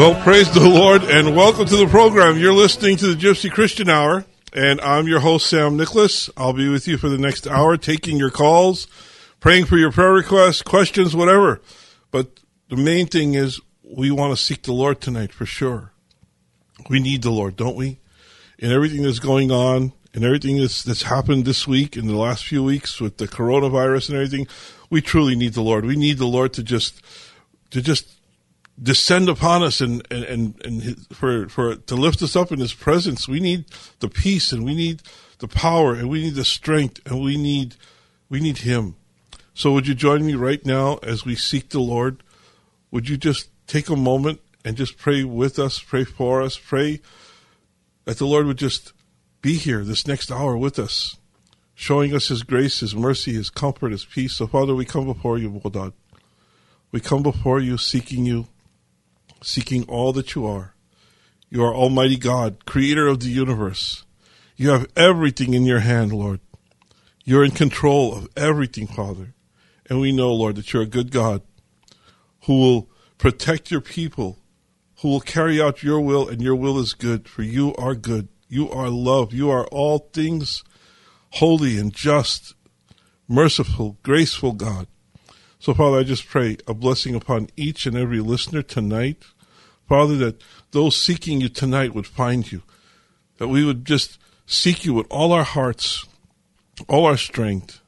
[0.00, 2.38] Well, praise the Lord and welcome to the program.
[2.38, 6.30] You're listening to the Gypsy Christian Hour, and I'm your host, Sam Nicholas.
[6.38, 8.86] I'll be with you for the next hour, taking your calls,
[9.40, 11.60] praying for your prayer requests, questions, whatever.
[12.10, 12.40] But
[12.70, 15.92] the main thing is we want to seek the Lord tonight for sure.
[16.88, 17.98] We need the Lord, don't we?
[18.58, 22.46] In everything that's going on, and everything that's, that's happened this week, in the last
[22.46, 24.46] few weeks with the coronavirus and everything,
[24.88, 25.84] we truly need the Lord.
[25.84, 27.02] We need the Lord to just,
[27.72, 28.16] to just
[28.82, 32.60] descend upon us and, and, and, and his, for, for, to lift us up in
[32.60, 33.28] his presence.
[33.28, 33.66] We need
[34.00, 35.02] the peace and we need
[35.38, 37.76] the power and we need the strength and we need,
[38.28, 38.96] we need him.
[39.54, 42.22] So would you join me right now as we seek the Lord?
[42.90, 47.00] Would you just take a moment and just pray with us, pray for us, pray
[48.04, 48.92] that the Lord would just
[49.42, 51.16] be here this next hour with us,
[51.74, 54.36] showing us his grace, his mercy, his comfort, his peace.
[54.36, 55.92] So Father, we come before you, god
[56.92, 58.46] We come before you seeking you
[59.42, 60.74] seeking all that you are.
[61.48, 64.04] You are Almighty God, creator of the universe.
[64.56, 66.40] You have everything in your hand, Lord.
[67.24, 69.34] You're in control of everything, Father.
[69.88, 71.42] And we know, Lord, that you're a good God
[72.44, 74.38] who will protect your people,
[75.00, 78.28] who will carry out your will, and your will is good, for you are good.
[78.48, 79.32] You are love.
[79.32, 80.62] You are all things
[81.34, 82.54] holy and just,
[83.28, 84.86] merciful, graceful God.
[85.60, 89.22] So, Father, I just pray a blessing upon each and every listener tonight.
[89.86, 92.62] Father, that those seeking you tonight would find you.
[93.36, 96.06] That we would just seek you with all our hearts,
[96.88, 97.82] all our strength.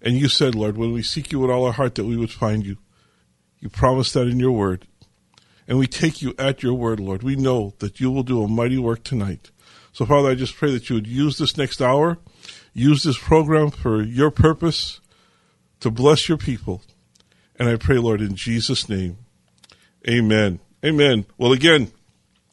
[0.00, 2.30] And you said, Lord, when we seek you with all our heart, that we would
[2.30, 2.76] find you.
[3.58, 4.86] You promised that in your word.
[5.66, 7.24] And we take you at your word, Lord.
[7.24, 9.50] We know that you will do a mighty work tonight.
[9.92, 12.18] So, Father, I just pray that you would use this next hour,
[12.72, 15.00] use this program for your purpose
[15.80, 16.82] to bless your people.
[17.60, 19.18] And I pray, Lord, in Jesus' name.
[20.08, 20.60] Amen.
[20.82, 21.26] Amen.
[21.36, 21.92] Well, again,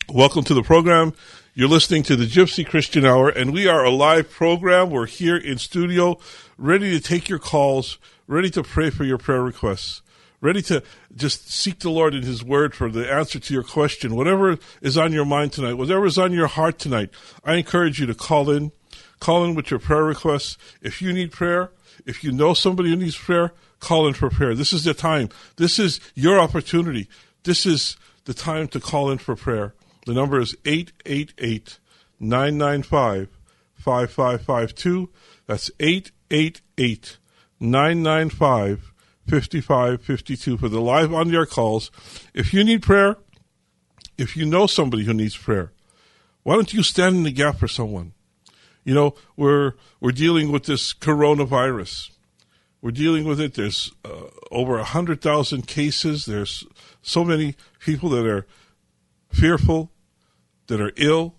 [0.09, 1.13] welcome to the program.
[1.53, 4.89] You're listening to the Gypsy Christian Hour, and we are a live program.
[4.89, 6.19] We're here in studio,
[6.57, 10.01] ready to take your calls, ready to pray for your prayer requests,
[10.41, 10.83] ready to
[11.15, 14.13] just seek the Lord in His Word for the answer to your question.
[14.13, 17.11] Whatever is on your mind tonight, whatever is on your heart tonight,
[17.45, 18.73] I encourage you to call in.
[19.21, 20.57] Call in with your prayer requests.
[20.81, 21.71] If you need prayer,
[22.05, 24.55] if you know somebody who needs prayer, call and prepare.
[24.55, 25.29] This is the time.
[25.57, 27.07] This is your opportunity.
[27.43, 29.73] This is the time to call in for prayer.
[30.05, 31.79] The number is 888
[32.19, 33.29] 995
[33.75, 35.09] 5552.
[35.45, 37.17] That's 888
[37.59, 38.93] 995
[39.29, 41.91] 5552 for the live on air calls.
[42.33, 43.17] If you need prayer,
[44.17, 45.71] if you know somebody who needs prayer,
[46.43, 48.13] why don't you stand in the gap for someone?
[48.83, 52.11] You know, we're we're dealing with this coronavirus.
[52.87, 53.55] We're dealing with it.
[53.55, 56.23] There's uh, over a hundred thousand cases.
[56.23, 56.65] There's
[57.01, 58.47] so many people that are
[59.29, 59.91] fearful,
[60.67, 61.35] that are ill,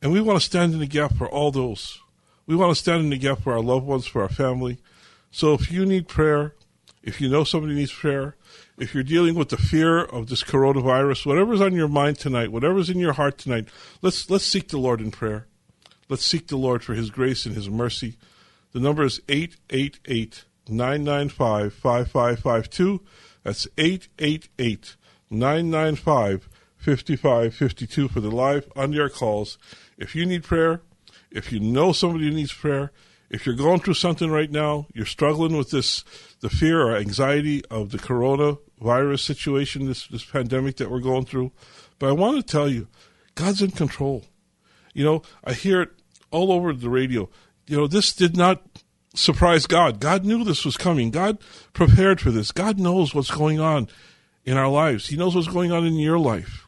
[0.00, 2.00] and we want to stand in the gap for all those.
[2.46, 4.78] We want to stand in the gap for our loved ones, for our family.
[5.30, 6.54] So if you need prayer,
[7.02, 8.36] if you know somebody needs prayer,
[8.78, 12.88] if you're dealing with the fear of this coronavirus, whatever's on your mind tonight, whatever's
[12.88, 13.68] in your heart tonight,
[14.00, 15.48] let's let's seek the Lord in prayer.
[16.08, 18.16] Let's seek the Lord for his grace and his mercy.
[18.72, 23.00] The number is 888 995 5552.
[23.42, 24.96] That's 888
[25.30, 29.58] 995 5552 for the live on air calls.
[29.96, 30.82] If you need prayer,
[31.30, 32.92] if you know somebody who needs prayer,
[33.30, 36.04] if you're going through something right now, you're struggling with this,
[36.40, 41.50] the fear or anxiety of the coronavirus situation, this, this pandemic that we're going through.
[41.98, 42.88] But I want to tell you,
[43.34, 44.24] God's in control.
[44.92, 45.90] You know, I hear it
[46.30, 47.30] all over the radio.
[47.66, 48.81] You know, this did not
[49.14, 50.00] surprise God.
[50.00, 51.10] God knew this was coming.
[51.10, 51.38] God
[51.72, 52.52] prepared for this.
[52.52, 53.88] God knows what's going on
[54.44, 55.08] in our lives.
[55.08, 56.66] He knows what's going on in your life.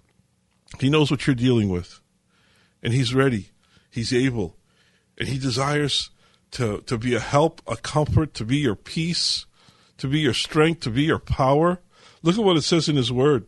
[0.81, 2.01] He knows what you're dealing with.
[2.83, 3.51] And He's ready.
[3.91, 4.57] He's able.
[5.19, 6.11] And He desires
[6.53, 9.47] to, to be a help, a comfort, to be your peace,
[9.99, 11.81] to be your strength, to be your power.
[12.23, 13.47] Look at what it says in His Word.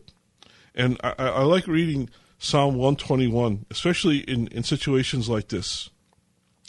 [0.75, 2.09] And I, I like reading
[2.39, 5.89] Psalm 121, especially in, in situations like this.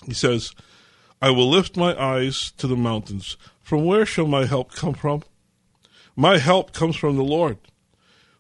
[0.07, 0.55] He says,
[1.21, 3.37] I will lift my eyes to the mountains.
[3.61, 5.23] From where shall my help come from?
[6.15, 7.59] My help comes from the Lord,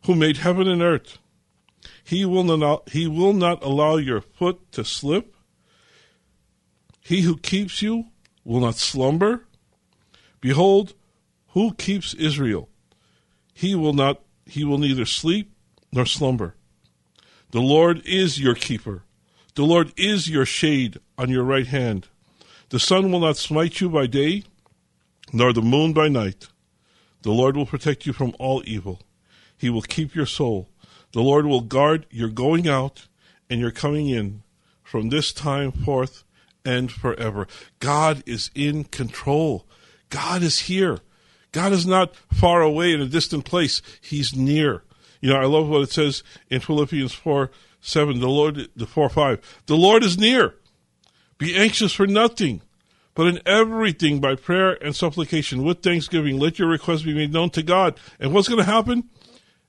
[0.06, 1.18] who made heaven and earth.
[2.02, 5.34] He will not, he will not allow your foot to slip.
[7.00, 8.06] He who keeps you
[8.44, 9.44] will not slumber.
[10.40, 10.94] Behold,
[11.48, 12.68] who keeps Israel?
[13.52, 15.52] He will not he will neither sleep
[15.92, 16.54] nor slumber.
[17.50, 19.04] The Lord is your keeper.
[19.54, 22.08] The Lord is your shade on your right hand.
[22.70, 24.44] The sun will not smite you by day,
[25.32, 26.48] nor the moon by night.
[27.22, 29.00] The Lord will protect you from all evil.
[29.56, 30.68] He will keep your soul.
[31.12, 33.06] The Lord will guard your going out
[33.48, 34.42] and your coming in
[34.82, 36.24] from this time forth
[36.64, 37.46] and forever.
[37.80, 39.66] God is in control.
[40.10, 40.98] God is here.
[41.52, 43.80] God is not far away in a distant place.
[44.00, 44.82] He's near.
[45.20, 47.50] You know, I love what it says in Philippians 4
[47.80, 49.62] 7, the Lord, the 4 5.
[49.66, 50.54] The Lord is near.
[51.38, 52.62] Be anxious for nothing,
[53.14, 57.50] but in everything by prayer and supplication with thanksgiving, let your requests be made known
[57.50, 57.98] to God.
[58.18, 59.08] And what's going to happen?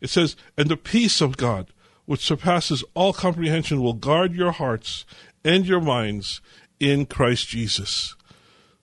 [0.02, 1.72] It says, and the peace of God,
[2.06, 5.06] which surpasses all comprehension, will guard your hearts
[5.44, 6.42] and your minds
[6.80, 8.16] in Christ Jesus.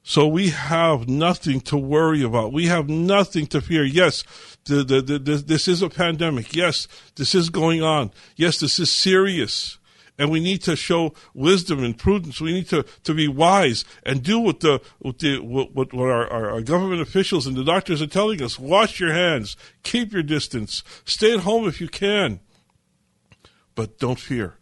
[0.02, 2.52] So we have nothing to worry about.
[2.52, 3.82] We have nothing to fear.
[3.82, 4.22] Yes,
[4.64, 6.54] the, the, the, this is a pandemic.
[6.54, 6.86] Yes,
[7.16, 8.12] this is going on.
[8.36, 9.78] Yes, this is serious.
[10.18, 12.40] And we need to show wisdom and prudence.
[12.40, 16.26] We need to, to be wise and do what the what the what, what our,
[16.28, 18.58] our, our government officials and the doctors are telling us.
[18.58, 22.40] Wash your hands, keep your distance, stay at home if you can.
[23.74, 24.54] But don't fear.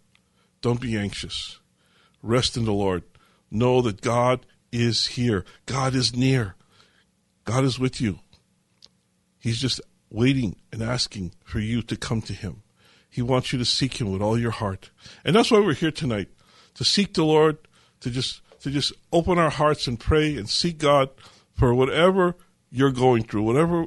[0.61, 1.61] Don't be anxious.
[2.21, 3.05] Rest in the Lord.
[3.51, 5.45] Know that God is here.
[5.67, 6.57] God is near.
[7.45, 8.19] God is with you.
[9.39, 9.81] He's just
[10.11, 12.64] waiting and asking for you to come to Him.
[13.15, 14.91] He wants you to seek Him with all your heart.
[15.25, 16.31] And that's why we're here tonight
[16.75, 17.59] to seek the Lord,
[18.01, 21.11] to just to just open our hearts and pray and seek God
[21.53, 22.35] for whatever
[22.73, 23.87] you're going through, whatever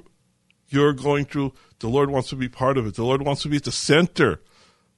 [0.69, 2.95] you're going through, the Lord wants to be part of it.
[2.95, 4.39] The Lord wants to be at the center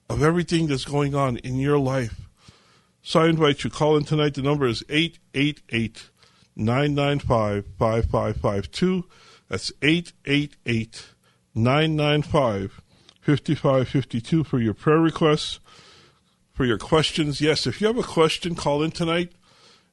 [0.08, 2.30] of everything that's going on in your life.
[3.02, 4.36] So I invite you, call in tonight.
[4.36, 6.12] The number is 888
[6.56, 9.06] 995 5552.
[9.48, 11.16] That's 888
[11.56, 12.82] 995
[13.22, 15.60] 5552 for your prayer requests,
[16.54, 17.42] for your questions.
[17.42, 19.32] Yes, if you have a question, call in tonight.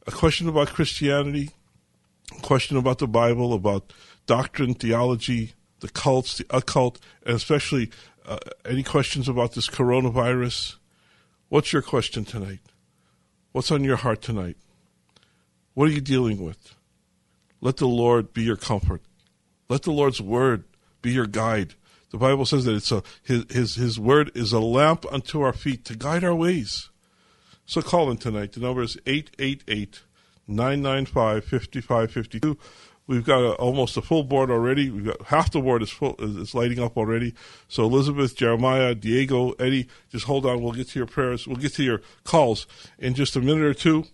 [0.06, 1.50] A question about Christianity,
[2.36, 3.92] a question about the Bible, about
[4.26, 7.90] doctrine, theology, the cults, the occult, and especially
[8.24, 10.76] uh, any questions about this coronavirus.
[11.48, 12.60] What's your question tonight?
[13.52, 14.56] What's on your heart tonight?
[15.74, 16.74] What are you dealing with?
[17.60, 19.02] Let the Lord be your comfort.
[19.68, 20.64] Let the Lord's word
[21.02, 21.74] be your guide.
[22.10, 25.52] The Bible says that it's a his his his word is a lamp unto our
[25.52, 26.90] feet to guide our ways.
[27.66, 28.52] So call in tonight.
[28.52, 30.02] The number is 888
[30.46, 32.56] 995 5552.
[33.08, 34.90] We've got a, almost a full board already.
[34.90, 37.34] We've got half the board is full is lighting up already.
[37.68, 40.62] So Elizabeth, Jeremiah, Diego, Eddie, just hold on.
[40.62, 41.46] We'll get to your prayers.
[41.46, 42.66] We'll get to your calls
[42.98, 44.04] in just a minute or two.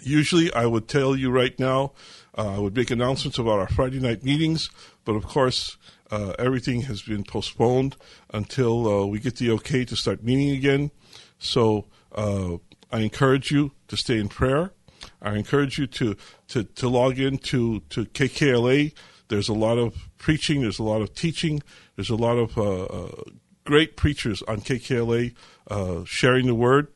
[0.00, 1.92] Usually, I would tell you right now.
[2.36, 4.70] Uh, I would make announcements about our Friday night meetings,
[5.04, 5.76] but of course,
[6.10, 7.96] uh, everything has been postponed
[8.32, 10.90] until uh, we get the okay to start meeting again.
[11.38, 12.56] So uh,
[12.90, 14.72] I encourage you to stay in prayer.
[15.20, 16.16] I encourage you to,
[16.48, 18.92] to, to log in to, to KKLA.
[19.28, 21.62] There's a lot of preaching, there's a lot of teaching,
[21.96, 23.22] there's a lot of uh, uh,
[23.64, 25.34] great preachers on KKLA
[25.70, 26.88] uh, sharing the word.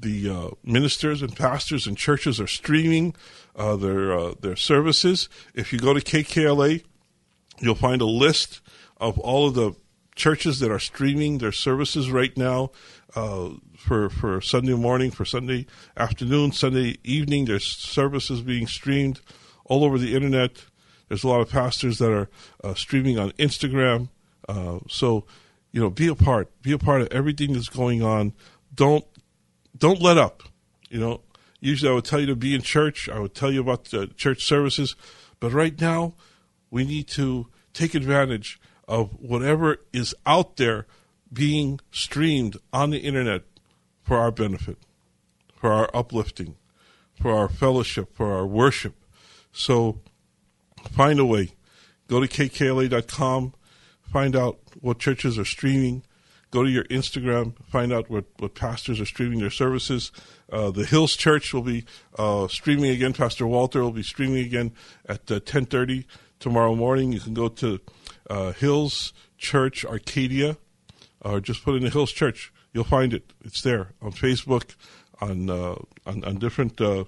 [0.00, 3.14] The ministers and pastors and churches are streaming
[3.56, 5.30] their their services.
[5.54, 6.82] If you go to KKLA,
[7.60, 8.60] you'll find a list
[8.98, 9.74] of all of the
[10.14, 12.70] churches that are streaming their services right now
[13.16, 17.44] uh, for for Sunday morning, for Sunday afternoon, Sunday evening.
[17.44, 19.20] There's services being streamed
[19.64, 20.64] all over the internet.
[21.08, 22.28] There's a lot of pastors that are
[22.62, 24.08] uh, streaming on Instagram.
[24.48, 25.26] Uh, so,
[25.70, 26.50] you know, be a part.
[26.62, 28.32] Be a part of everything that's going on.
[28.74, 29.04] Don't
[29.76, 30.42] don't let up.
[30.88, 31.20] You know,
[31.60, 33.08] usually I would tell you to be in church.
[33.08, 34.96] I would tell you about the church services,
[35.40, 36.14] but right now
[36.74, 40.88] we need to take advantage of whatever is out there
[41.32, 43.42] being streamed on the internet
[44.02, 44.76] for our benefit,
[45.54, 46.56] for our uplifting,
[47.14, 48.96] for our fellowship, for our worship.
[49.52, 50.00] So
[50.90, 51.52] find a way.
[52.08, 53.54] Go to kkla.com,
[54.02, 56.02] find out what churches are streaming.
[56.50, 60.10] Go to your Instagram, find out what, what pastors are streaming their services.
[60.52, 61.84] Uh, the Hills Church will be
[62.18, 63.12] uh, streaming again.
[63.12, 64.72] Pastor Walter will be streaming again
[65.08, 66.04] at uh, 10.30
[66.44, 67.10] tomorrow morning.
[67.10, 67.80] You can go to
[68.28, 70.58] uh, Hills Church Arcadia,
[71.22, 72.52] or just put in the Hills Church.
[72.74, 73.32] You'll find it.
[73.42, 74.74] It's there on Facebook,
[75.22, 77.04] on uh, on, on, different uh,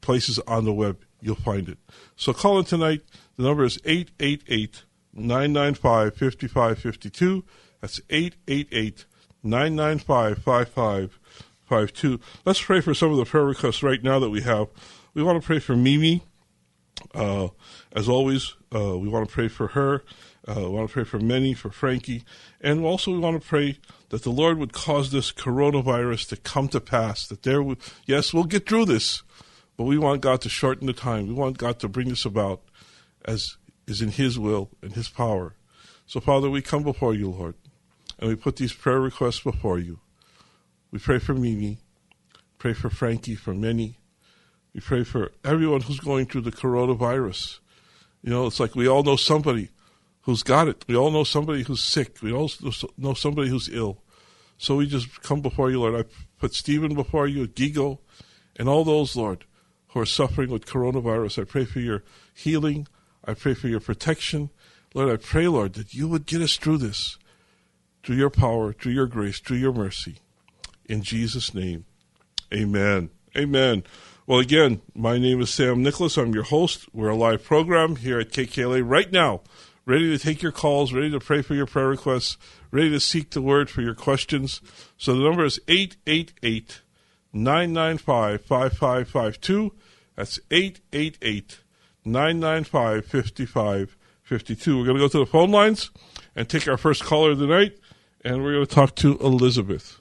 [0.00, 0.98] places on the web.
[1.22, 1.78] You'll find it.
[2.16, 3.02] So call in tonight.
[3.36, 7.44] The number is 888 995 5552.
[7.80, 9.04] That's 888
[9.44, 12.20] 995 5552.
[12.44, 14.66] Let's pray for some of the prayer requests right now that we have.
[15.14, 16.24] We want to pray for Mimi.
[17.14, 17.48] Uh,
[17.92, 20.02] as always, uh, we want to pray for her.
[20.48, 22.24] Uh, we want to pray for many, for Frankie.
[22.60, 23.78] And also, we want to pray
[24.08, 27.26] that the Lord would cause this coronavirus to come to pass.
[27.26, 29.22] That there would, yes, we'll get through this,
[29.76, 31.28] but we want God to shorten the time.
[31.28, 32.62] We want God to bring this about
[33.24, 35.54] as is in His will and His power.
[36.06, 37.54] So, Father, we come before you, Lord,
[38.18, 40.00] and we put these prayer requests before you.
[40.90, 41.78] We pray for Mimi,
[42.58, 43.99] pray for Frankie, for many.
[44.74, 47.58] We pray for everyone who's going through the coronavirus.
[48.22, 49.70] You know, it's like we all know somebody
[50.22, 50.84] who's got it.
[50.86, 52.22] We all know somebody who's sick.
[52.22, 52.50] We all
[52.96, 54.02] know somebody who's ill.
[54.58, 56.06] So we just come before you, Lord.
[56.06, 56.08] I
[56.38, 57.98] put Stephen before you, Gigo,
[58.56, 59.44] and all those, Lord,
[59.88, 61.40] who are suffering with coronavirus.
[61.40, 62.86] I pray for your healing.
[63.24, 64.50] I pray for your protection.
[64.94, 67.18] Lord, I pray, Lord, that you would get us through this,
[68.02, 70.18] through your power, through your grace, through your mercy.
[70.86, 71.86] In Jesus' name,
[72.52, 73.10] amen.
[73.36, 73.84] Amen.
[74.30, 76.16] Well, again, my name is Sam Nicholas.
[76.16, 76.86] I'm your host.
[76.92, 79.40] We're a live program here at KKLA right now,
[79.84, 82.36] ready to take your calls, ready to pray for your prayer requests,
[82.70, 84.60] ready to seek the word for your questions.
[84.96, 86.80] So the number is 888
[87.32, 89.72] 995 5552.
[90.14, 91.58] That's 888
[92.04, 94.78] 995 5552.
[94.78, 95.90] We're going to go to the phone lines
[96.36, 97.80] and take our first caller of the night,
[98.24, 99.98] and we're going to talk to Elizabeth.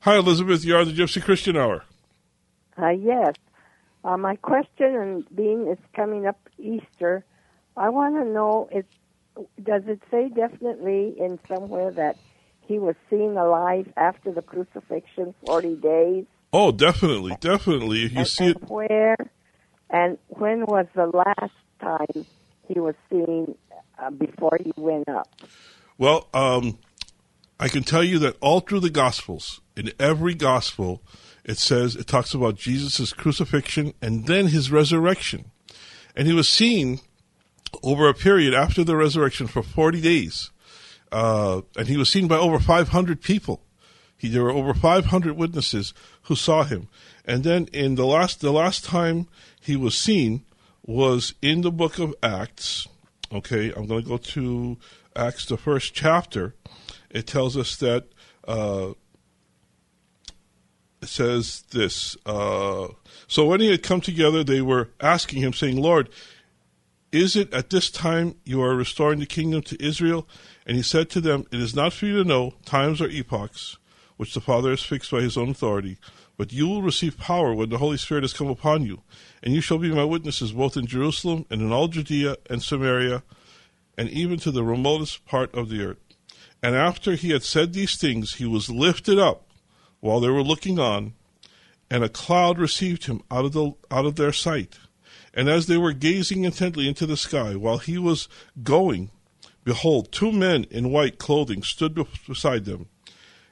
[0.00, 0.64] Hi, Elizabeth.
[0.64, 1.84] You are the Gypsy Christian Hour.
[2.76, 3.34] Uh, yes.
[4.02, 7.24] Uh, my question, and being it's coming up Easter,
[7.76, 8.86] I want to know: it,
[9.62, 12.16] does it say definitely in somewhere that
[12.62, 16.24] he was seen alive after the crucifixion, forty days?
[16.52, 18.06] Oh, definitely, definitely.
[18.06, 19.16] If you and, see and it, where
[19.90, 22.26] and when was the last time
[22.68, 23.54] he was seen
[23.98, 25.28] uh, before he went up?
[25.98, 26.78] Well, um,
[27.58, 31.02] I can tell you that all through the Gospels, in every Gospel,
[31.50, 35.50] it says it talks about Jesus' crucifixion and then his resurrection,
[36.14, 37.00] and he was seen
[37.82, 40.50] over a period after the resurrection for forty days,
[41.12, 43.62] uh, and he was seen by over five hundred people.
[44.20, 46.88] He, there were over 500 witnesses who saw him.
[47.24, 49.28] And then in the last the last time
[49.58, 50.44] he was seen
[50.84, 52.86] was in the book of Acts.
[53.32, 54.76] Okay, I'm going to go to
[55.16, 56.54] Acts, the first chapter.
[57.08, 58.08] It tells us that
[58.46, 58.90] uh,
[61.04, 62.16] says this.
[62.26, 62.88] Uh,
[63.26, 66.08] so when he had come together, they were asking him, saying, Lord,
[67.12, 70.28] is it at this time you are restoring the kingdom to Israel?
[70.66, 73.78] And he said to them, It is not for you to know times or epochs
[74.16, 75.96] which the Father has fixed by his own authority.
[76.36, 79.02] But you will receive power when the Holy Spirit has come upon you,
[79.42, 83.22] and you shall be my witnesses both in Jerusalem and in all Judea and Samaria,
[83.96, 85.98] and even to the remotest part of the earth.
[86.62, 89.49] And after he had said these things, he was lifted up
[90.00, 91.14] while they were looking on,
[91.90, 94.78] and a cloud received him out of, the, out of their sight.
[95.32, 98.28] And as they were gazing intently into the sky, while he was
[98.62, 99.10] going,
[99.64, 102.86] behold, two men in white clothing stood beside them.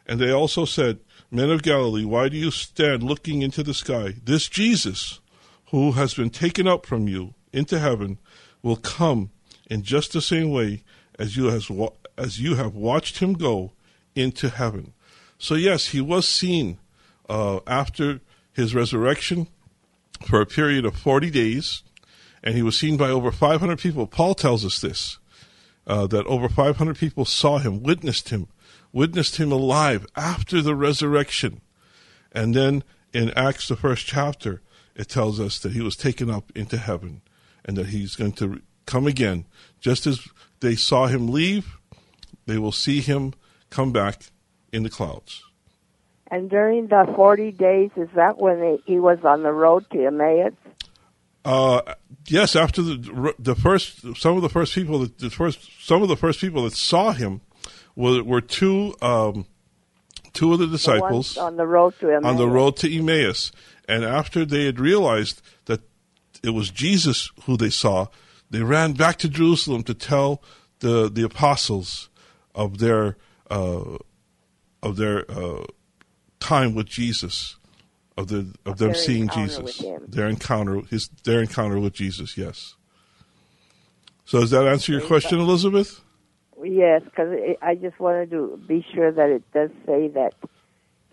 [0.06, 1.00] And they also said,
[1.30, 4.14] Men of Galilee, why do you stand looking into the sky?
[4.24, 5.20] This Jesus,
[5.70, 8.18] who has been taken up from you into heaven,
[8.62, 9.30] will come
[9.70, 10.82] in just the same way
[11.18, 11.70] as you, has,
[12.16, 13.72] as you have watched him go
[14.14, 14.94] into heaven.
[15.38, 16.78] So, yes, he was seen
[17.28, 18.20] uh, after
[18.52, 19.46] his resurrection
[20.26, 21.84] for a period of 40 days,
[22.42, 24.06] and he was seen by over 500 people.
[24.06, 25.18] Paul tells us this
[25.86, 28.48] uh, that over 500 people saw him, witnessed him,
[28.92, 31.60] witnessed him alive after the resurrection.
[32.32, 34.60] And then in Acts, the first chapter,
[34.94, 37.22] it tells us that he was taken up into heaven
[37.64, 39.46] and that he's going to come again.
[39.80, 40.26] Just as
[40.60, 41.78] they saw him leave,
[42.46, 43.34] they will see him
[43.70, 44.24] come back
[44.72, 45.42] in the clouds.
[46.30, 50.52] And during the 40 days, is that when he was on the road to Emmaus?
[51.44, 51.94] Uh,
[52.26, 56.08] yes, after the the first, some of the first people that the first, some of
[56.08, 57.40] the first people that saw him
[57.96, 59.46] were, were two um,
[60.34, 62.28] two of the The disciples ones on the road to Emmaus.
[62.28, 63.50] on the road to Emmaus.
[63.88, 65.80] And after they had realized that
[66.42, 68.08] it was Jesus who they saw,
[68.50, 70.42] they ran back to Jerusalem to tell
[70.80, 72.10] the the apostles
[72.54, 73.16] of their
[73.50, 73.96] uh,
[74.82, 75.64] of their uh,
[76.40, 77.56] time with Jesus,
[78.16, 82.36] of the of them their seeing Jesus, their encounter his their encounter with Jesus.
[82.36, 82.74] Yes.
[84.24, 86.00] So does that answer your question, Elizabeth?
[86.62, 87.32] Yes, because
[87.62, 90.34] I just wanted to be sure that it does say that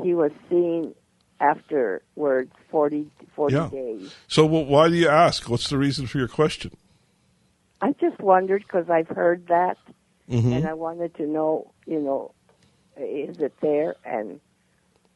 [0.02, 0.94] he was seen
[1.40, 3.70] afterwards 40, 40 Yeah.
[3.70, 4.14] days.
[4.28, 5.50] So well, why do you ask?
[5.50, 6.72] What's the reason for your question?
[7.82, 9.78] I just wondered because I've heard that,
[10.30, 10.54] Mm-hmm.
[10.54, 12.34] and I wanted to know, you know,
[12.98, 14.40] is it there and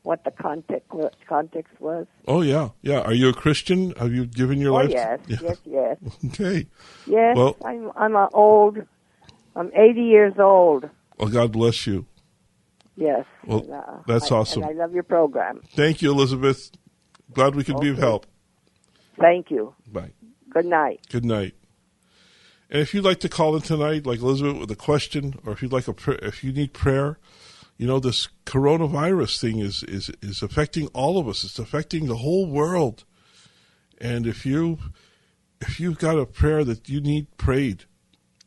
[0.03, 0.89] what the context
[1.27, 2.07] context was.
[2.27, 3.01] Oh yeah, yeah.
[3.01, 3.91] Are you a Christian?
[3.97, 4.89] Have you given your Oh life?
[4.91, 5.37] yes, Yeah.
[5.41, 6.67] yes, yes, Okay.
[7.05, 7.35] yes.
[7.35, 8.79] Well- I'm I'm a old.
[9.55, 10.89] I'm 80 years old.
[11.17, 12.05] Well, God bless you.
[12.95, 13.25] Yes.
[13.45, 14.63] Well, And, uh, that's I- awesome.
[14.63, 15.61] I love your program.
[15.75, 16.71] Thank you, Elizabeth.
[17.33, 18.25] Glad we could be of help.
[19.19, 19.73] Thank you.
[19.91, 20.11] Bye.
[20.49, 21.01] Good night.
[21.09, 21.55] Good night.
[22.69, 25.61] And if you'd like to call in tonight, like Elizabeth, with a question, or if
[25.61, 27.17] you'd like a, pr- if you need prayer,
[27.79, 31.45] you know this coronavirus thing is is is affecting all of us.
[31.45, 33.05] It's affecting the whole world.
[33.99, 34.77] And if you
[35.61, 37.85] if you've got a prayer that you need prayed,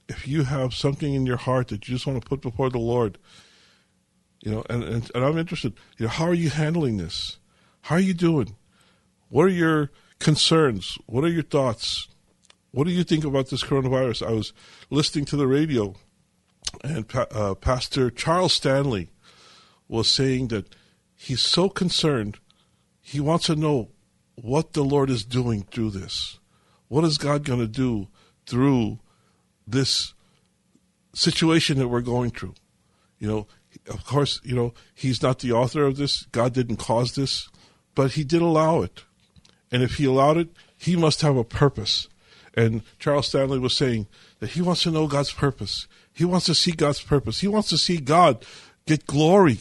[0.07, 2.79] if you have something in your heart that you just want to put before the
[2.79, 3.17] Lord,
[4.43, 7.39] you know, and, and, and I'm interested, you know, how are you handling this?
[7.83, 8.57] How are you doing?
[9.31, 10.99] What are your concerns?
[11.07, 12.07] What are your thoughts?
[12.71, 14.27] What do you think about this coronavirus?
[14.27, 14.53] I was
[14.91, 15.95] listening to the radio,
[16.85, 19.09] and uh, Pastor Charles Stanley
[19.93, 20.75] was saying that
[21.15, 22.39] he's so concerned.
[23.01, 23.91] He wants to know
[24.35, 26.39] what the Lord is doing through this.
[26.89, 28.09] What is God going to do
[28.47, 28.99] through
[29.67, 30.15] this
[31.15, 32.55] situation that we're going through?
[33.19, 33.47] You know,
[33.89, 36.23] of course, you know, he's not the author of this.
[36.33, 37.49] God didn't cause this,
[37.95, 39.05] but he did allow it.
[39.71, 42.09] And if he allowed it, he must have a purpose.
[42.55, 44.07] And Charles Stanley was saying
[44.41, 45.87] that he wants to know God's purpose.
[46.15, 47.41] He wants to see God's purpose.
[47.41, 48.45] He wants to see God
[48.87, 49.61] get glory.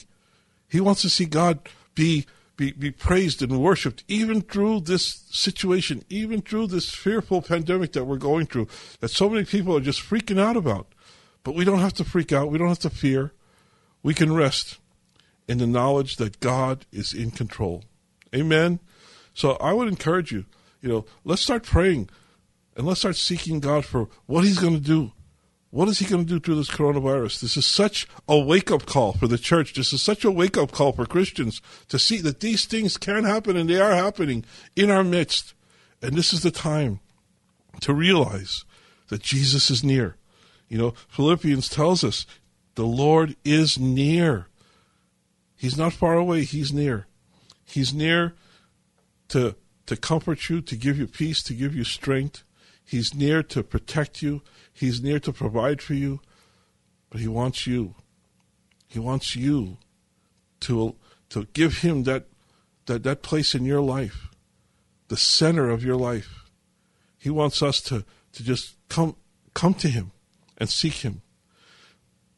[0.72, 2.26] He wants to see God be
[2.62, 8.06] be, be praised and worshipped even through this situation, even through this fearful pandemic that
[8.06, 8.68] we're going through,
[9.00, 10.94] that so many people are just freaking out about.
[11.44, 12.52] But we don't have to freak out.
[12.52, 13.34] We don't have to fear.
[14.04, 14.78] We can rest
[15.48, 17.84] in the knowledge that God is in control.
[18.36, 18.80] Amen.
[19.34, 20.46] So I would encourage you,
[20.82, 22.10] you know, let's start praying
[22.76, 25.14] and let's start seeking God for what He's going to do.
[25.72, 27.40] What is He going to do through this coronavirus?
[27.40, 29.74] This is such a wake up call for the church.
[29.74, 33.24] This is such a wake up call for Christians to see that these things can
[33.24, 35.54] happen and they are happening in our midst.
[36.02, 37.00] And this is the time
[37.80, 38.66] to realize
[39.08, 40.18] that Jesus is near.
[40.68, 42.26] You know, Philippians tells us
[42.76, 44.48] the Lord is near.
[45.56, 47.08] He's not far away, He's near.
[47.66, 48.34] He's near
[49.30, 49.56] to,
[49.86, 52.44] to comfort you, to give you peace, to give you strength.
[52.84, 54.42] He's near to protect you.
[54.74, 56.22] He's near to provide for you.
[57.10, 57.96] But He wants you.
[58.88, 59.78] He wants you
[60.62, 60.96] to,
[61.30, 62.28] to give Him that,
[62.86, 64.30] that, that place in your life,
[65.08, 66.46] the center of your life.
[67.18, 69.16] He wants us to, to just come,
[69.54, 70.12] come to Him
[70.58, 71.22] and seek Him.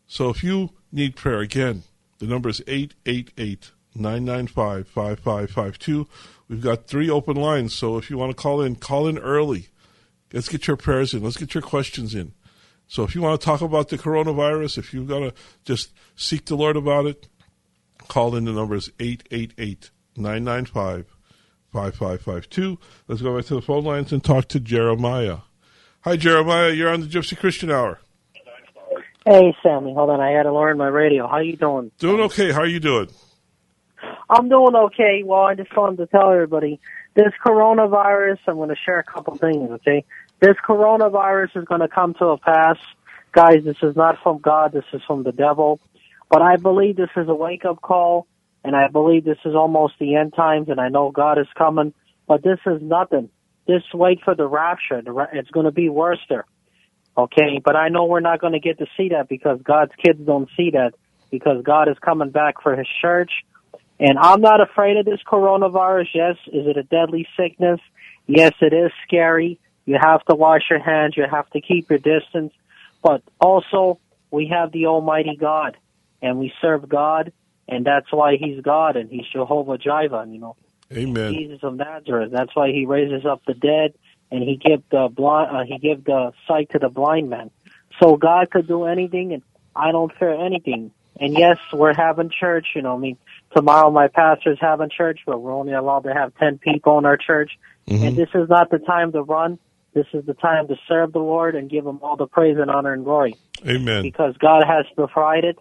[0.08, 1.84] So if you need prayer, again,
[2.19, 6.08] the number is 888 995 5552.
[6.48, 9.69] We've got three open lines, so if you want to call in, call in early.
[10.34, 11.24] Let's get your prayers in.
[11.24, 12.34] Let's get your questions in.
[12.88, 16.46] So if you want to talk about the coronavirus, if you've got to just seek
[16.46, 17.28] the Lord about it,
[18.08, 18.46] call in.
[18.46, 21.15] The number is 888 995
[21.72, 22.80] 5552.
[23.08, 25.38] Let's go back to the phone lines and talk to Jeremiah.
[26.02, 26.72] Hi, Jeremiah.
[26.72, 28.00] You're on the Gypsy Christian Hour.
[29.26, 29.93] Hey, Sammy.
[29.93, 30.19] Hold on.
[30.19, 31.28] I got to learn my radio.
[31.28, 31.91] How you doing?
[31.98, 32.52] Doing okay.
[32.52, 33.10] How are you doing?
[34.30, 35.24] I'm doing okay.
[35.24, 36.80] Well, I just wanted to tell everybody
[37.15, 38.39] this coronavirus.
[38.48, 39.72] I'm going to share a couple things.
[39.72, 40.04] Okay,
[40.43, 42.75] this coronavirus is going to come to a pass,
[43.32, 43.63] guys.
[43.63, 44.73] This is not from God.
[44.73, 45.79] This is from the devil.
[46.29, 48.27] But I believe this is a wake up call,
[48.62, 50.67] and I believe this is almost the end times.
[50.67, 51.93] And I know God is coming,
[52.27, 53.29] but this is nothing.
[53.69, 55.01] Just wait for the rapture.
[55.32, 56.45] It's going to be worse there.
[57.17, 60.19] Okay, but I know we're not going to get to see that because God's kids
[60.25, 60.91] don't see that
[61.32, 63.32] because God is coming back for His church.
[63.97, 66.08] And I'm not afraid of this coronavirus.
[66.13, 67.79] Yes, is it a deadly sickness?
[68.27, 69.60] Yes, it is scary.
[69.86, 71.15] You have to wash your hands.
[71.17, 72.54] You have to keep your distance.
[73.02, 74.00] But also,
[74.32, 75.78] we have the Almighty God,
[76.22, 77.34] and we serve God,
[77.67, 80.26] and that's why He's God, and He's Jehovah Jireh.
[80.28, 80.56] You know,
[80.91, 81.34] Amen.
[81.34, 82.32] Jesus of Nazareth.
[82.32, 83.93] That's why He raises up the dead,
[84.32, 85.56] and He give the blind.
[85.56, 87.52] Uh, he give the sight to the blind man.
[88.02, 89.43] So God could do anything, and
[89.76, 90.91] I don't fear anything.
[91.19, 92.67] And yes, we're having church.
[92.76, 93.17] You know, I mean,
[93.56, 97.17] tomorrow my pastor's having church, but we're only allowed to have 10 people in our
[97.17, 97.52] church.
[97.88, 98.06] Mm-hmm.
[98.06, 99.60] And this is not the time to run.
[99.93, 102.71] This is the time to serve the Lord and give him all the praise and
[102.71, 104.01] honor and glory Amen.
[104.01, 105.58] because God has provided.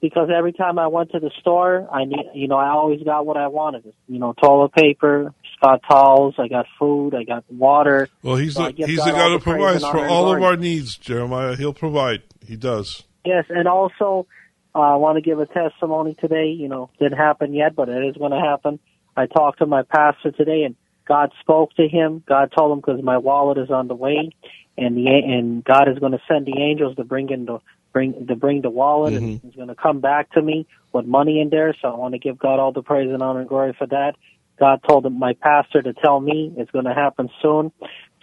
[0.00, 3.26] Because every time I went to the store, I need, you know, I always got
[3.26, 3.92] what I wanted.
[4.06, 8.08] You know, toilet paper, got towels, I got food, I got water.
[8.22, 10.96] Well, he's So the, he's God the God who provides for all of our needs,
[10.96, 11.56] Jeremiah.
[11.56, 12.22] He'll provide.
[12.46, 13.02] He does.
[13.24, 14.28] Yes, and also
[14.72, 16.46] uh, I want to give a testimony today.
[16.56, 18.78] You know, didn't happen yet, but it is going to happen.
[19.16, 20.76] I talked to my pastor today, and
[21.08, 22.22] God spoke to him.
[22.28, 24.30] God told him because my wallet is on the way,
[24.76, 27.58] and the and God is going to send the angels to bring in the
[27.92, 29.46] bring to bring the wallet, and mm-hmm.
[29.46, 31.74] He's going to come back to me with money in there.
[31.80, 34.14] So I want to give God all the praise and honor and glory for that.
[34.58, 37.72] God told him, my pastor to tell me it's going to happen soon.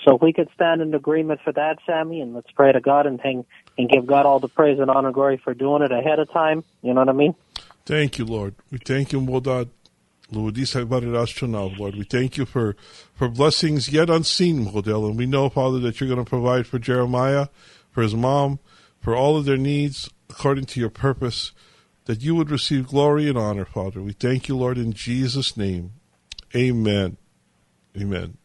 [0.06, 3.08] So if we could stand in agreement for that, Sammy, and let's pray to God
[3.08, 5.91] and thank and give God all the praise and honor and glory for doing it
[5.91, 6.63] ahead of time.
[6.82, 7.36] You know what I mean?
[7.86, 8.56] Thank you, Lord.
[8.69, 9.21] We thank you,
[10.36, 12.76] Lord, we thank you for,
[13.13, 16.80] for blessings yet unseen, Model, and we know, Father, that you're going to provide for
[16.80, 17.48] Jeremiah,
[17.91, 18.60] for his mom,
[19.00, 21.52] for all of their needs according to your purpose,
[22.06, 24.02] that you would receive glory and honor, Father.
[24.02, 25.93] We thank you, Lord, in Jesus' name.
[26.56, 27.17] Amen.
[27.98, 28.38] Amen.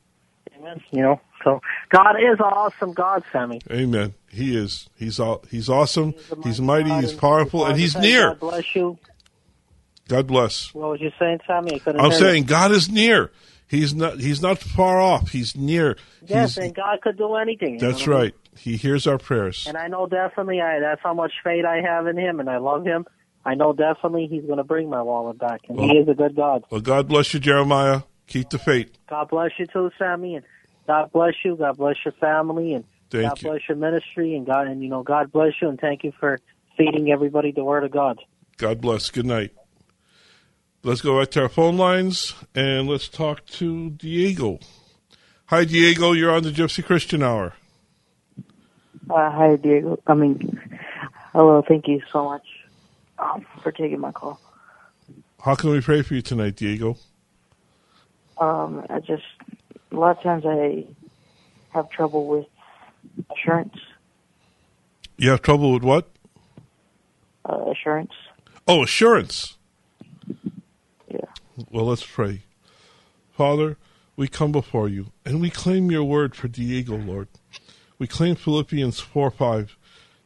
[0.56, 0.80] Amen.
[0.90, 3.60] You know, so God is awesome God, Sammy.
[3.70, 4.14] Amen.
[4.30, 4.88] He is.
[4.96, 6.14] He's all, he's awesome.
[6.44, 8.28] He's mighty He's powerful, and he's near.
[8.28, 8.98] God bless you.
[10.10, 10.74] God bless.
[10.74, 12.16] What was you saying, couldn't I'm you.
[12.16, 13.30] saying God is near.
[13.68, 14.18] He's not.
[14.18, 15.30] He's not far off.
[15.30, 15.96] He's near.
[16.26, 17.74] Yes, He's- and God could do anything.
[17.74, 18.24] you know that's what I mean?
[18.24, 18.34] right.
[18.58, 19.66] He hears our prayers.
[19.68, 22.58] And I know definitely I that's how much faith I have in him and I
[22.58, 23.06] love him.
[23.44, 26.34] I know definitely he's going to bring my wallet back and he is a good
[26.34, 26.64] God.
[26.70, 28.02] Well, God bless you, Jeremiah.
[28.26, 28.90] Keep the faith.
[29.08, 30.44] God bless you too, Sammy, and
[30.88, 31.54] God bless you.
[31.54, 33.50] God bless your family, and Thank God you.
[33.50, 36.38] bless your ministry, and God and you know God bless you, and thank you for
[36.76, 38.18] feeding everybody the Word of God.
[38.56, 39.10] God bless.
[39.10, 39.52] Good night.
[40.82, 44.60] Let's go back to our phone lines and let's talk to Diego.
[45.46, 46.12] Hi, Diego.
[46.12, 47.52] You're on the Gypsy Christian Hour.
[49.10, 50.00] Uh, hi, Diego.
[50.06, 50.58] I mean,
[51.34, 51.62] hello.
[51.68, 52.46] Thank you so much
[53.18, 54.40] um, for taking my call.
[55.42, 56.96] How can we pray for you tonight, Diego?
[58.38, 59.24] Um, I just
[59.92, 60.86] a lot of times I
[61.74, 62.46] have trouble with
[63.36, 63.76] assurance.
[65.18, 66.08] You have trouble with what?
[67.44, 68.12] Uh, assurance.
[68.66, 69.58] Oh, assurance.
[71.68, 72.42] Well, let's pray.
[73.32, 73.76] Father,
[74.16, 77.28] we come before you and we claim your word for Diego, Lord.
[77.98, 79.76] We claim Philippians 4 5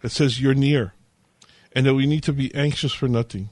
[0.03, 0.95] that says you're near
[1.73, 3.51] and that we need to be anxious for nothing.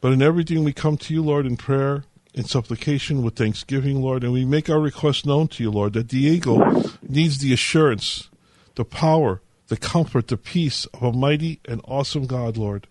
[0.00, 2.04] But in everything we come to you, Lord, in prayer,
[2.34, 6.08] in supplication, with thanksgiving, Lord, and we make our request known to you, Lord, that
[6.08, 8.28] Diego needs the assurance,
[8.74, 12.86] the power, the comfort, the peace of a mighty and awesome God, Lord.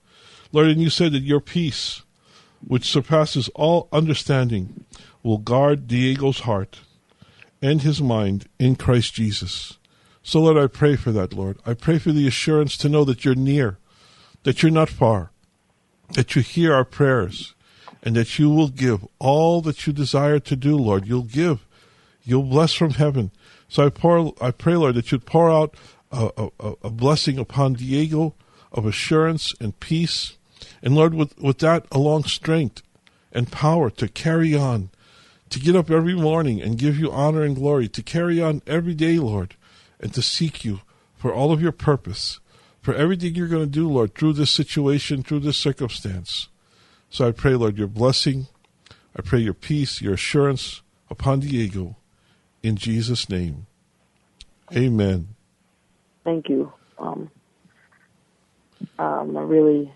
[0.52, 2.03] Lord, and you said that your peace,
[2.68, 4.86] which surpasses all understanding,
[5.22, 6.80] will guard Diego's heart
[7.62, 9.78] and his mind in Christ Jesus.
[10.22, 11.58] So, Lord, I pray for that, Lord.
[11.66, 13.78] I pray for the assurance to know that you're near,
[14.44, 15.32] that you're not far,
[16.14, 17.54] that you hear our prayers,
[18.02, 21.08] and that you will give all that you desire to do, Lord.
[21.08, 21.66] You'll give.
[22.24, 23.32] You'll bless from heaven.
[23.68, 25.76] So I pour, I pray, Lord, that you'd pour out
[26.12, 28.36] a, a, a blessing upon Diego
[28.72, 30.38] of assurance and peace.
[30.84, 32.84] And Lord, with, with that along strength
[33.32, 34.90] and power to carry on,
[35.50, 38.94] to get up every morning and give you honor and glory, to carry on every
[38.94, 39.56] day, Lord,
[40.00, 40.82] and to seek you
[41.16, 42.42] for all of your purpose,
[42.82, 46.50] for everything you're going to do, Lord, through this situation, through this circumstance.
[47.10, 48.48] So I pray, Lord, your blessing.
[49.16, 51.96] I pray your peace, your assurance upon Diego.
[52.62, 53.68] In Jesus' name.
[54.76, 55.30] Amen.
[56.24, 56.74] Thank you.
[56.98, 57.30] Um,
[58.98, 59.94] um, I'm really,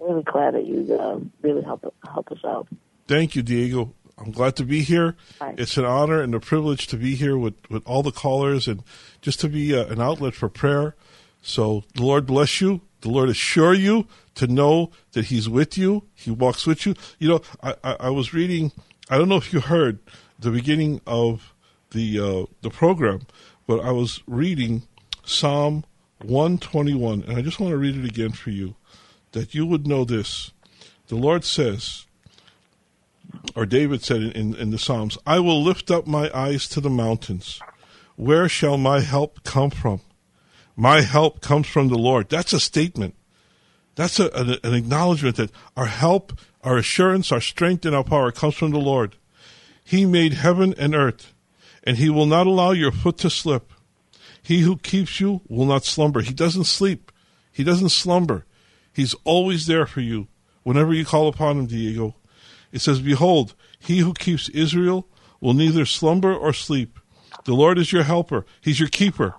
[0.00, 2.68] really glad that you uh, really help help us out.
[3.06, 3.94] Thank you, Diego.
[4.18, 5.16] I'm glad to be here.
[5.40, 5.54] Hi.
[5.56, 8.82] It's an honor and a privilege to be here with, with all the callers and
[9.20, 10.96] just to be uh, an outlet for prayer.
[11.40, 12.80] So the Lord bless you.
[13.02, 16.04] The Lord assure you to know that He's with you.
[16.14, 16.94] He walks with you.
[17.18, 18.72] You know, I, I, I was reading.
[19.08, 20.00] I don't know if you heard
[20.38, 21.54] the beginning of
[21.90, 23.22] the uh, the program,
[23.66, 24.82] but I was reading
[25.24, 25.84] Psalm
[26.22, 28.74] 121, and I just want to read it again for you,
[29.32, 30.52] that you would know this.
[31.08, 32.06] The Lord says,
[33.54, 36.90] or David said in, in, the Psalms, I will lift up my eyes to the
[36.90, 37.60] mountains.
[38.16, 40.00] Where shall my help come from?
[40.76, 42.28] My help comes from the Lord.
[42.28, 43.14] That's a statement.
[43.96, 48.30] That's a, an, an acknowledgement that our help, our assurance, our strength, and our power
[48.30, 49.16] comes from the Lord.
[49.82, 51.34] He made heaven and earth,
[51.82, 53.72] and He will not allow your foot to slip.
[54.42, 56.20] He who keeps you will not slumber.
[56.20, 57.10] He doesn't sleep.
[57.50, 58.44] He doesn't slumber.
[58.98, 60.26] He's always there for you
[60.64, 62.16] whenever you call upon him, Diego.
[62.72, 65.06] It says, Behold, he who keeps Israel
[65.40, 66.98] will neither slumber or sleep.
[67.44, 69.36] The Lord is your helper, he's your keeper.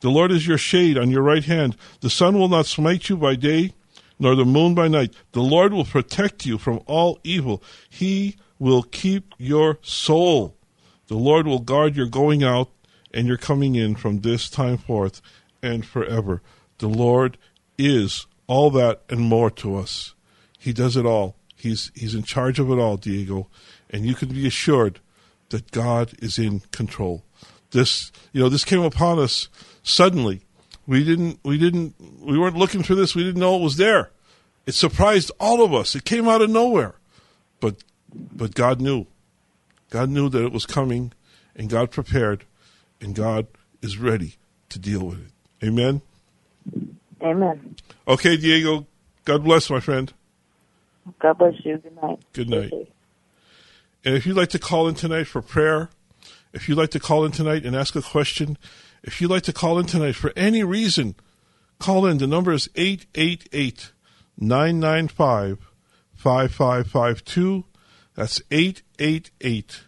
[0.00, 1.78] The Lord is your shade on your right hand.
[2.02, 3.72] The sun will not smite you by day,
[4.18, 5.14] nor the moon by night.
[5.32, 7.62] The Lord will protect you from all evil.
[7.88, 10.58] He will keep your soul.
[11.06, 12.68] The Lord will guard your going out
[13.14, 15.22] and your coming in from this time forth
[15.62, 16.42] and forever.
[16.80, 17.38] The Lord
[17.78, 20.12] is all that and more to us.
[20.58, 21.36] He does it all.
[21.54, 23.46] He's he's in charge of it all, Diego,
[23.90, 24.98] and you can be assured
[25.50, 27.22] that God is in control.
[27.70, 29.48] This you know this came upon us
[29.84, 30.42] suddenly.
[30.84, 33.14] We didn't we didn't we weren't looking for this.
[33.14, 34.10] We didn't know it was there.
[34.66, 35.94] It surprised all of us.
[35.94, 36.96] It came out of nowhere.
[37.60, 39.06] But but God knew.
[39.90, 41.12] God knew that it was coming
[41.54, 42.46] and God prepared
[43.00, 43.46] and God
[43.80, 44.38] is ready
[44.70, 45.66] to deal with it.
[45.66, 46.02] Amen.
[47.22, 47.76] Amen.
[48.08, 48.86] Okay, Diego.
[49.24, 50.12] God bless, my friend.
[51.18, 51.78] God bless you.
[51.78, 52.18] Good night.
[52.32, 52.72] Good night.
[54.04, 55.90] And if you'd like to call in tonight for prayer,
[56.52, 58.56] if you'd like to call in tonight and ask a question,
[59.02, 61.14] if you'd like to call in tonight for any reason,
[61.78, 62.18] call in.
[62.18, 63.92] The number is 888
[64.38, 65.58] 995
[66.14, 67.64] 5552.
[68.14, 69.82] That's 888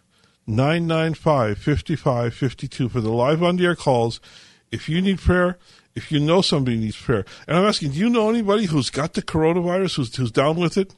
[0.45, 4.19] 995 5552 for the live on the air calls.
[4.71, 5.57] If you need prayer,
[5.95, 9.13] if you know somebody needs prayer, and I'm asking, do you know anybody who's got
[9.13, 10.95] the coronavirus, who's, who's down with it?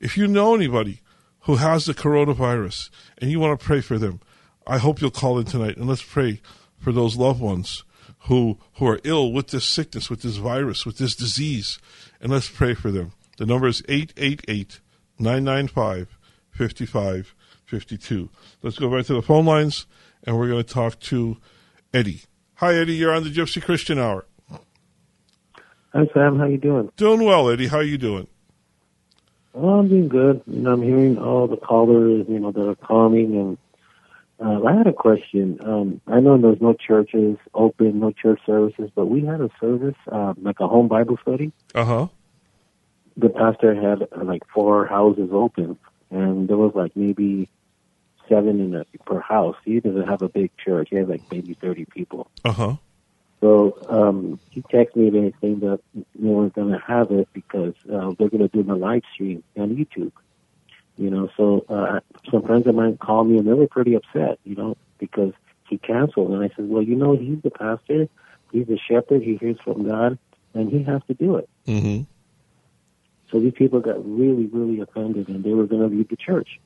[0.00, 1.00] If you know anybody
[1.40, 4.20] who has the coronavirus and you want to pray for them,
[4.66, 6.40] I hope you'll call in tonight and let's pray
[6.78, 7.84] for those loved ones
[8.26, 11.78] who who are ill with this sickness, with this virus, with this disease,
[12.20, 13.12] and let's pray for them.
[13.38, 14.80] The number is 888
[15.18, 16.18] 995
[16.52, 18.28] 5552.
[18.62, 19.86] Let's go right to the phone lines
[20.24, 21.38] and we're going to talk to
[21.92, 22.22] Eddie.
[22.62, 22.94] Hi, Eddie.
[22.94, 24.24] You're on the Gypsy Christian Hour.
[25.92, 26.38] Hi, Sam.
[26.38, 26.92] How you doing?
[26.96, 27.66] Doing well, Eddie.
[27.66, 28.28] How you doing?
[29.52, 30.42] Well, I'm doing good.
[30.46, 33.58] You know, I'm hearing all the callers, you know, that are calling, and
[34.38, 35.58] uh, I had a question.
[35.64, 39.96] Um, I know there's no churches open, no church services, but we had a service,
[40.12, 41.50] uh, like a home Bible study.
[41.74, 42.06] Uh huh.
[43.16, 45.76] The pastor had uh, like four houses open,
[46.12, 47.48] and there was like maybe
[48.28, 49.56] seven in a, per house.
[49.64, 50.88] He doesn't have a big church.
[50.90, 52.30] He has like maybe 30 people.
[52.44, 52.76] Uh huh.
[53.40, 57.74] So um, he texted me and saying that they weren't going to have it because
[57.92, 60.12] uh, they're going to do the live stream on YouTube.
[60.96, 64.38] You know, so uh, some friends of mine called me and they were pretty upset.
[64.44, 65.32] You know, because
[65.68, 66.30] he canceled.
[66.30, 68.08] And I said, well, you know, he's the pastor,
[68.52, 70.18] he's the shepherd, he hears from God,
[70.54, 71.48] and he has to do it.
[71.66, 72.02] Mm-hmm.
[73.30, 76.60] So these people got really, really offended, and they were going to leave the church.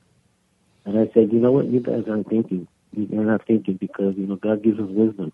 [0.86, 2.68] And I said, you know what, you guys aren't thinking.
[2.92, 5.32] You're not thinking because you know God gives us wisdom.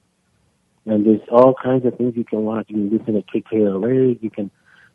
[0.85, 2.67] And there's all kinds of things you can watch.
[2.69, 4.21] You can listen to KKLA.
[4.21, 4.51] You can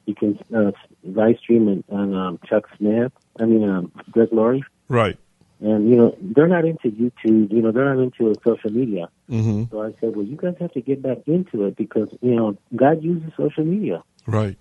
[0.06, 0.72] you can uh,
[1.04, 3.14] live stream on um, Chuck Smith.
[3.40, 4.66] I mean, um, Greg Laurie.
[4.90, 5.18] Right.
[5.62, 7.52] And you know they're not into YouTube.
[7.52, 9.10] You know they're not into social media.
[9.30, 9.64] Mm-hmm.
[9.72, 12.58] So I said, well, you guys have to get back into it because you know
[12.76, 14.04] God uses social media.
[14.26, 14.58] Right.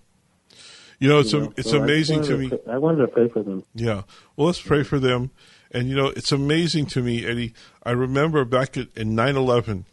[0.99, 1.53] You know, it's you a, know?
[1.57, 2.51] it's So amazing to me.
[2.71, 3.65] I wanted to pray for them.
[3.75, 4.03] Yeah.
[4.37, 5.31] Well, let's pray for them.
[5.71, 7.55] And, you know, it's amazing to me, Eddie.
[7.83, 9.85] I remember back at, in 9 11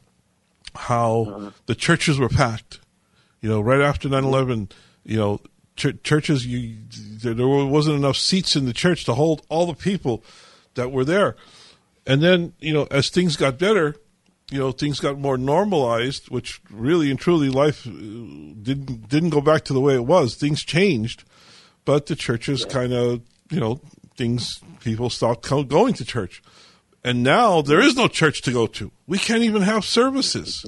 [0.76, 2.80] how the churches were packed.
[3.42, 4.70] You know, right after 9 11,
[5.04, 5.42] you know,
[5.76, 6.78] ch- churches, you,
[7.22, 10.24] there, wasn't enough seats in the church to hold all the people
[10.76, 11.36] that were there.
[12.06, 13.96] And then, you know, as things got better,
[14.52, 19.42] you know, things got more normalized, which really and truly life uh, didn't didn't go
[19.42, 20.36] back to the way it was.
[20.36, 21.24] Things changed,
[21.86, 23.82] but the churches kind of, you know,
[24.16, 26.42] things people stopped going to church,
[27.04, 28.92] and now there is no church to go to.
[29.08, 30.66] We can't even have services,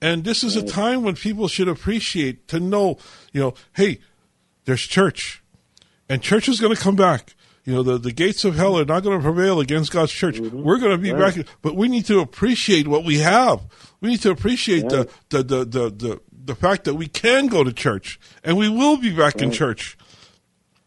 [0.00, 2.98] and this is a time when people should appreciate to know,
[3.32, 4.00] you know, hey,
[4.64, 5.42] there's church,
[6.08, 7.34] and church is going to come back.
[7.64, 10.36] You know, the, the gates of hell are not going to prevail against God's church.
[10.40, 10.62] Mm-hmm.
[10.62, 11.36] We're going to be Right.
[11.36, 13.60] back, but we need to appreciate what we have.
[14.00, 17.62] We need to appreciate the, the, the, the, the, the fact that we can go
[17.62, 19.98] to church and we will be back in church.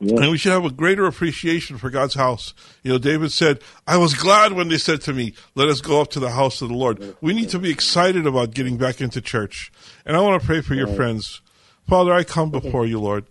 [0.04, 0.22] Yeah.
[0.22, 2.54] And we should have a greater appreciation for God's house.
[2.84, 6.02] You know, David said, I was glad when they said to me, let us go
[6.02, 7.16] up to the house of the Lord.
[7.22, 9.72] We need to be excited about getting back into church.
[10.06, 11.42] And I want to pray for your friends.
[11.88, 13.26] Father, I come before you, Lord,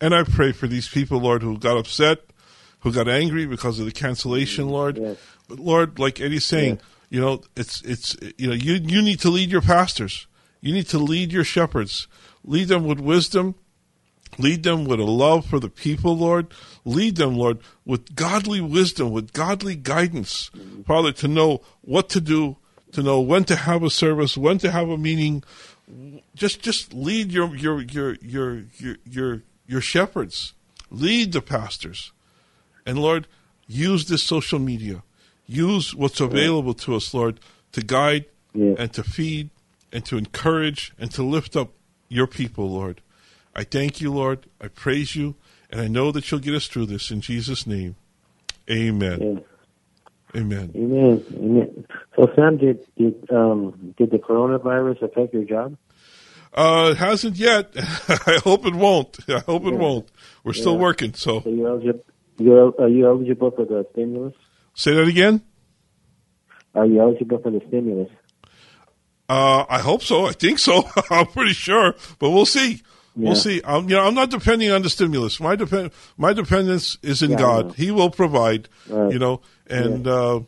[0.00, 2.18] and I pray for these people, Lord, who got upset,
[2.80, 4.98] who got angry because of the cancellation, mm, Lord.
[4.98, 5.16] Yes.
[5.48, 6.80] But Lord, like Eddie's saying,
[7.10, 10.26] you know, it's it's you know, you you need to lead your pastors.
[10.60, 12.08] You need to lead your shepherds.
[12.44, 13.54] Lead them with wisdom.
[14.38, 16.46] Lead them with a love for the people, Lord.
[16.84, 20.50] Lead them, Lord, with godly wisdom, with godly guidance,
[20.86, 22.56] Father, to know what to do,
[22.92, 25.44] to know when to have a service, when to have a meeting.
[26.34, 30.54] Just just lead your your your your your your, your shepherds
[30.92, 32.12] lead the pastors.
[32.86, 33.26] And Lord,
[33.66, 35.02] use this social media.
[35.46, 37.40] Use what's available to us, Lord,
[37.72, 38.74] to guide Yeah.
[38.78, 39.50] and to feed
[39.92, 41.70] and to encourage and to lift up
[42.08, 43.00] your people, Lord.
[43.54, 44.46] I thank you, Lord.
[44.60, 45.34] I praise you.
[45.70, 47.96] And I know that you'll get us through this in Jesus' name.
[48.70, 49.20] Amen.
[49.20, 50.40] Yeah.
[50.40, 50.72] Amen.
[50.74, 51.24] Amen.
[51.34, 51.86] Amen.
[52.16, 55.76] So, Sam, did did um did the coronavirus affect your job?
[56.54, 57.70] Uh, it hasn't yet.
[57.76, 59.18] I hope it won't.
[59.28, 60.10] I hope it won't.
[60.44, 61.14] We're still working.
[61.14, 62.04] So So you're eligible.
[62.38, 64.34] You're are you eligible for the stimulus?
[64.74, 65.42] say that again.
[66.74, 68.10] Are you eligible for the stimulus?
[69.28, 70.26] Uh, I hope so.
[70.26, 70.88] I think so.
[71.10, 72.82] I'm pretty sure, but we'll see.
[73.14, 73.60] We'll see.
[73.64, 75.38] I'm, you know, I'm not depending on the stimulus.
[75.38, 77.74] My depend, my dependence is in Yeah, God.
[77.74, 78.68] He will provide.
[78.88, 79.12] Right.
[79.12, 80.40] You know, and uh,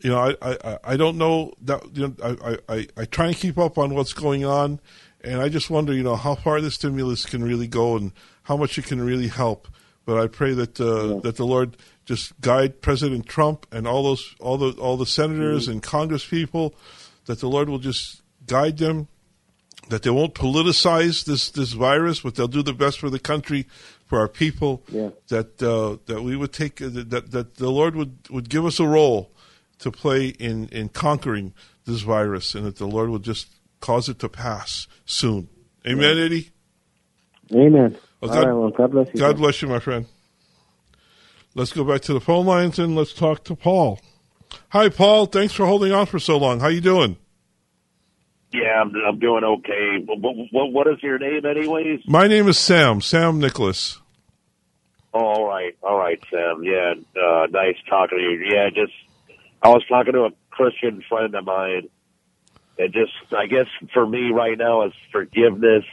[0.00, 1.82] you know, I, I, I- don't know that.
[1.96, 4.80] You know, I, I- I, I try and keep up on what's going on,
[5.22, 8.12] and I just wonder, you know, how far the stimulus can really go and
[8.44, 9.68] how much it can really help.
[10.06, 11.76] But I pray that uh, that the Lord
[12.06, 15.72] just guide President Trump and all those all the all the senators Mm-hmm.
[15.72, 16.74] and Congress people,
[17.26, 19.08] that the Lord will just guide them
[19.88, 23.66] that they won't politicize this this virus, but they'll do the best for the country,
[24.06, 24.82] for our people.
[24.88, 25.10] Yeah.
[25.28, 28.80] That uh, that we would take uh, that that the Lord would, would give us
[28.80, 29.30] a role
[29.78, 33.48] to play in in conquering this virus, and that the Lord would just
[33.80, 35.48] cause it to pass soon.
[35.86, 36.50] Amen, Eddie.
[37.54, 37.96] Amen.
[38.20, 38.52] Well, right.
[38.52, 39.20] Well, God bless you.
[39.20, 39.38] God sir.
[39.38, 40.06] bless you, my friend.
[41.54, 44.00] Let's go back to the phone lines and let's talk to Paul.
[44.70, 45.26] Hi, Paul.
[45.26, 46.60] Thanks for holding on for so long.
[46.60, 47.16] How you doing?
[48.56, 49.98] Yeah, I'm, I'm doing okay.
[50.06, 52.00] What, what, what is your name, anyways?
[52.06, 53.00] My name is Sam.
[53.00, 54.00] Sam Nicholas.
[55.12, 56.62] Oh, all right, all right, Sam.
[56.62, 58.50] Yeah, uh, nice talking to you.
[58.50, 58.92] Yeah, just
[59.62, 61.88] I was talking to a Christian friend of mine,
[62.78, 65.84] and just I guess for me right now is forgiveness,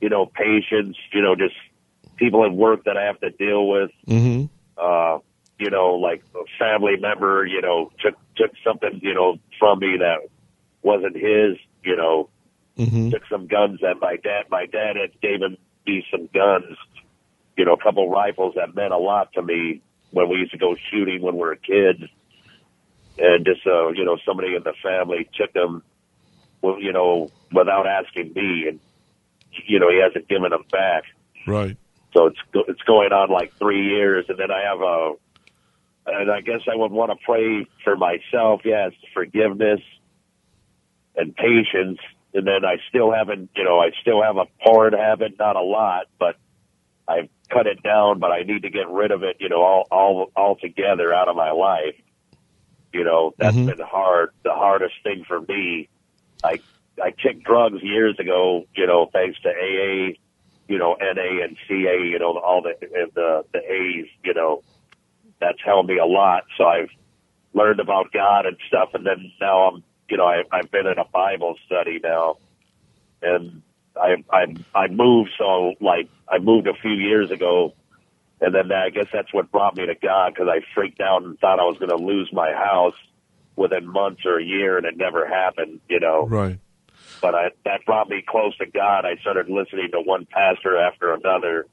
[0.00, 1.54] you know, patience, you know, just
[2.16, 3.90] people at work that I have to deal with.
[4.06, 4.46] Mm-hmm.
[4.78, 5.18] uh,
[5.58, 9.96] you know, like a family member, you know, took took something, you know, from me
[9.98, 10.18] that
[10.82, 12.28] wasn't his, you know,
[12.78, 13.10] Mm-hmm.
[13.10, 16.76] took some guns that my dad my dad had him me some guns,
[17.56, 20.58] you know, a couple rifles that meant a lot to me when we used to
[20.58, 22.02] go shooting when we were kids.
[23.16, 25.84] And just uh, you know, somebody in the family took them
[26.62, 28.80] well, you know, without asking me and
[29.66, 31.04] you know, he hasn't given them back.
[31.46, 31.76] Right.
[32.12, 35.12] So it's it's going on like three years, and then I have a,
[36.06, 38.62] and I guess I would want to pray for myself.
[38.64, 39.80] Yes, forgiveness
[41.16, 41.98] and patience,
[42.34, 45.62] and then I still haven't, you know, I still have a porn habit, not a
[45.62, 46.36] lot, but
[47.08, 48.20] I've cut it down.
[48.20, 51.36] But I need to get rid of it, you know, all all altogether out of
[51.36, 51.96] my life.
[52.92, 53.66] You know, that's Mhm.
[53.66, 54.30] been hard.
[54.44, 55.88] The hardest thing for me.
[56.44, 56.60] I
[57.02, 60.14] I kicked drugs years ago, you know, thanks to AA
[60.68, 64.62] you know, NA and CA, you know, all the and the the A's, you know,
[65.40, 66.44] that's helped me a lot.
[66.58, 66.88] So I've
[67.54, 70.98] learned about God and stuff, and then now I'm, you know, I, I've been in
[70.98, 72.38] a Bible study now,
[73.22, 73.62] and
[73.96, 77.74] I I I moved so like I moved a few years ago,
[78.40, 81.38] and then I guess that's what brought me to God because I freaked out and
[81.38, 82.94] thought I was going to lose my house
[83.56, 86.58] within months or a year, and it never happened, you know Right.
[87.20, 89.04] but I, that brought me close to God.
[89.04, 91.66] I started listening to one pastor after another.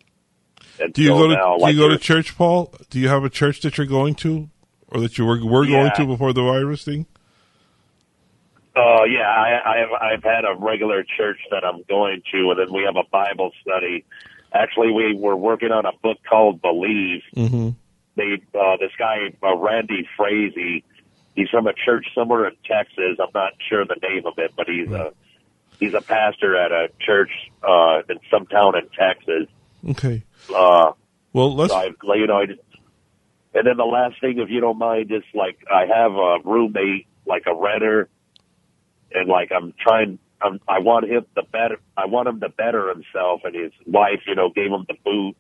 [0.80, 2.74] And Do you go to now, Do like you go to church, Paul?
[2.90, 4.50] Do you have a church that you're going to,
[4.88, 7.08] or that you were were going to before the virus thing?
[8.76, 12.74] Uh, yeah, I, I've I've had a regular church that I'm going to, and then
[12.74, 14.06] we have a Bible study.
[14.54, 17.22] Actually, we were working on a book called Believe.
[17.36, 17.70] Mm-hmm.
[18.16, 20.84] They uh, this guy uh, Randy Frazee,
[21.36, 23.18] he's from a church somewhere in Texas.
[23.20, 25.14] I'm not sure the name of it, but he's a
[25.80, 27.32] he's a pastor at a church
[27.64, 29.48] uh, in some town in Texas.
[29.90, 30.24] Okay.
[30.54, 30.92] Uh,
[31.34, 31.72] Well, let's.
[31.72, 32.60] So I, you know, I just,
[33.54, 37.08] and then the last thing, if you don't mind, is like I have a roommate,
[37.26, 38.10] like a renter,
[39.14, 42.90] and like I'm trying, I'm, I want him the better, I want him to better
[42.90, 45.36] himself, and his wife, you know, gave him the boot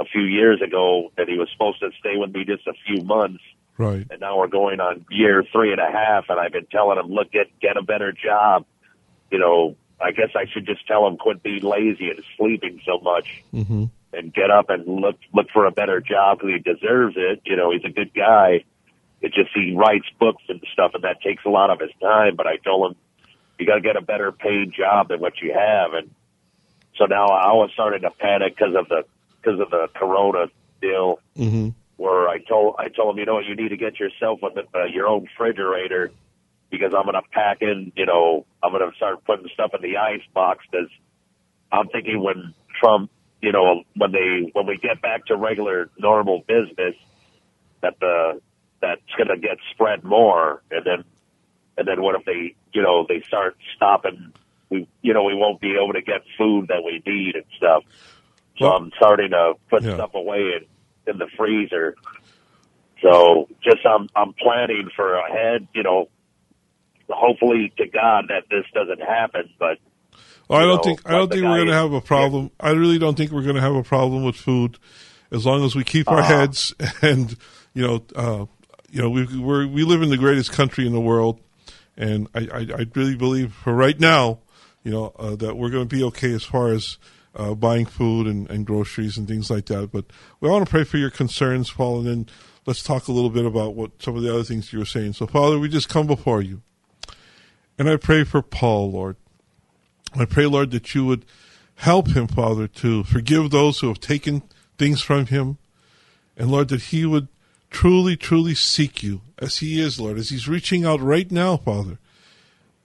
[0.00, 3.04] a few years ago, and he was supposed to stay with me just a few
[3.04, 3.42] months,
[3.78, 4.06] Right.
[4.10, 7.06] and now we're going on year three and a half, and I've been telling him,
[7.10, 8.64] look, get get a better job,
[9.30, 9.76] you know.
[10.00, 13.84] I guess I should just tell him quit being lazy and sleeping so much Mm-hmm.
[14.12, 17.42] and get up and look look for a better job because he deserves it.
[17.44, 18.64] You know, he's a good guy.
[19.22, 22.36] It just he writes books and stuff, and that takes a lot of his time.
[22.36, 22.98] But I told him
[23.58, 26.10] you got to get a better paid job than what you have, and
[26.96, 29.04] so now I was starting to panic because of the
[29.40, 30.46] because of the Corona
[30.80, 31.20] deal.
[31.36, 31.68] Mm-hmm.
[31.96, 34.58] Where I told I told him, you know, what, you need to get yourself with
[34.58, 36.10] uh, your own refrigerator
[36.70, 37.92] because I'm going to pack in.
[37.96, 40.88] You know, I'm going to start putting stuff in the ice box because
[41.70, 43.10] I'm thinking when Trump
[43.42, 46.94] you know, when they when we get back to regular normal business,
[47.82, 48.40] that the
[48.82, 51.04] that's going to get spread more, and then
[51.78, 54.32] and then what if they, you know, they start stopping?
[54.68, 57.84] We, you know, we won't be able to get food that we need and stuff.
[58.58, 59.94] So Well- I'm starting to put Yeah.
[59.94, 60.66] stuff away in
[61.12, 61.94] in the freezer.
[63.02, 66.08] So just I'm I'm planning for ahead, you know.
[67.08, 69.78] Hopefully to God that this doesn't happen, but
[70.48, 72.50] Well, I don't know, think I don't think we're going to have a problem.
[72.58, 74.78] I really don't think we're going to have a problem with food
[75.30, 76.38] as long as we keep our Uh-huh.
[76.40, 77.36] heads and
[77.74, 78.46] you know uh,
[78.92, 81.40] you know we we're, we live in the greatest country in the world,
[81.96, 84.38] and I I, I really believe for right now,
[84.84, 86.98] you know uh, that we're going to be okay as far as.
[87.34, 90.04] Uh, buying food and, and groceries and things like that, but
[90.40, 92.26] we want to pray for your concerns, Paul, and then
[92.66, 95.14] let's talk a little bit about what some of the other things you were saying.
[95.14, 96.60] So, Father, we just come before you,
[97.78, 99.16] and I pray for Paul, Lord.
[100.14, 101.24] I pray, Lord, that you would
[101.76, 104.42] help him, Father, to forgive those who have taken
[104.76, 105.56] things from him.
[106.36, 107.28] And Lord, that he would
[107.72, 111.98] truly, truly seek you as he is, Lord, as he's reaching out right now, Father.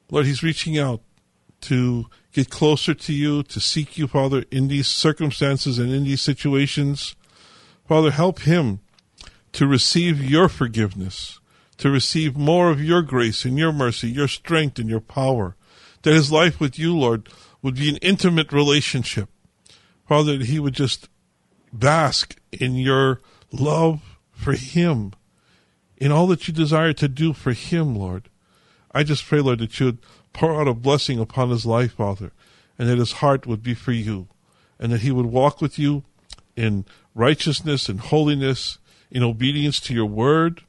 [0.10, 1.02] Lord, he's reaching out
[1.62, 6.22] to get closer to you, to seek you, Father, in these circumstances and in these
[6.22, 7.16] situations.
[7.88, 8.80] Father, help him
[9.54, 11.40] to receive your forgiveness,
[11.78, 15.56] to receive more of your grace and your mercy, your strength and your power.
[16.04, 17.28] That his life with you, Lord,
[17.62, 19.30] would be an intimate relationship.
[20.08, 21.10] Father, that he would just
[21.74, 23.20] bask in your
[23.52, 25.14] love for him,
[25.98, 28.30] in all that you desire to do for him, Lord.
[28.92, 30.00] I just pray, Lord, that you would
[30.32, 32.32] pour out a blessing upon his life, Father,
[32.78, 34.28] and that his heart would be for you,
[34.80, 36.04] and that he would walk with you
[36.56, 36.86] in
[37.16, 38.78] righteousness and holiness,
[39.10, 40.62] in obedience to your word.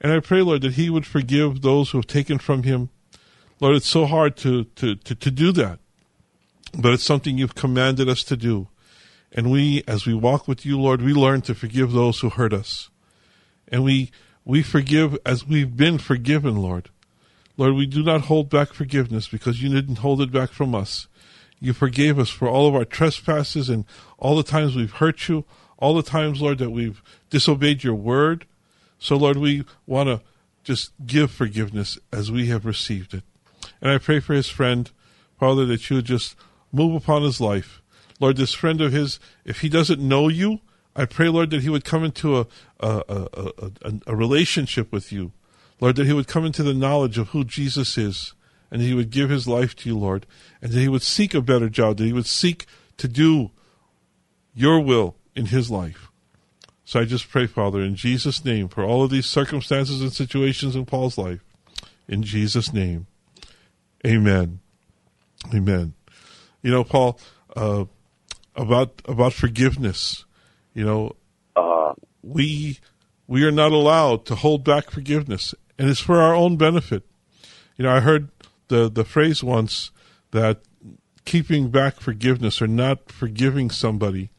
[0.00, 2.88] And I pray, Lord, that he would forgive those who have taken from him.
[3.60, 5.78] Lord, it's so hard to, to, to, to do that,
[6.76, 8.68] but it's something you've commanded us to do.
[9.32, 12.54] And we, as we walk with you, Lord, we learn to forgive those who hurt
[12.54, 12.88] us.
[13.70, 14.10] And we,
[14.44, 16.90] we forgive as we've been forgiven, Lord.
[17.56, 21.08] Lord, we do not hold back forgiveness because you didn't hold it back from us.
[21.60, 23.84] You forgave us for all of our trespasses and
[24.18, 25.44] all the times we've hurt you,
[25.76, 28.46] all the times, Lord, that we've disobeyed your word.
[28.98, 30.22] So, Lord, we want to
[30.64, 33.24] just give forgiveness as we have received it.
[33.80, 34.90] And I pray for his friend,
[35.38, 36.36] Father, that you would just
[36.72, 37.82] move upon his life.
[38.20, 40.60] Lord, this friend of his, if he doesn't know you,
[40.96, 42.46] I pray, Lord, that he would come into a,
[42.80, 45.32] a, a, a, a, relationship with you.
[45.80, 48.34] Lord, that he would come into the knowledge of who Jesus is
[48.70, 50.26] and he would give his life to you, Lord,
[50.60, 52.66] and that he would seek a better job, that he would seek
[52.98, 53.50] to do
[54.54, 56.08] your will in his life.
[56.84, 60.74] So I just pray, Father, in Jesus' name, for all of these circumstances and situations
[60.74, 61.40] in Paul's life.
[62.08, 63.06] In Jesus' name.
[64.04, 64.58] Amen.
[65.54, 65.94] Amen.
[66.62, 67.18] You know, Paul,
[67.56, 67.84] uh,
[68.56, 70.24] about about forgiveness,
[70.74, 71.16] you know,
[71.56, 72.78] uh, we
[73.26, 77.04] we are not allowed to hold back forgiveness, and it's for our own benefit.
[77.76, 78.28] You know, I heard
[78.68, 79.90] the the phrase once
[80.30, 80.60] that
[81.24, 84.30] keeping back forgiveness or not forgiving somebody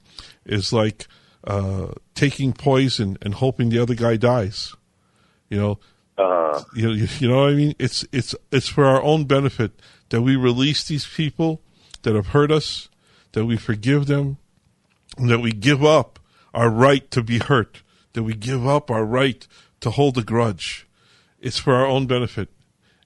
[0.46, 1.08] is like
[1.44, 4.76] uh, taking poison and hoping the other guy dies.
[5.50, 5.80] You know,
[6.18, 7.76] uh, you you know what I mean?
[7.80, 9.72] It's it's it's for our own benefit
[10.10, 11.62] that we release these people
[12.04, 12.90] that have hurt us,
[13.34, 14.38] that we forgive them,
[15.18, 16.20] and that we give up
[16.54, 17.82] our right to be hurt,
[18.14, 19.48] that we give up our right
[19.80, 20.88] to hold a grudge.
[21.40, 22.50] It's for our own benefit.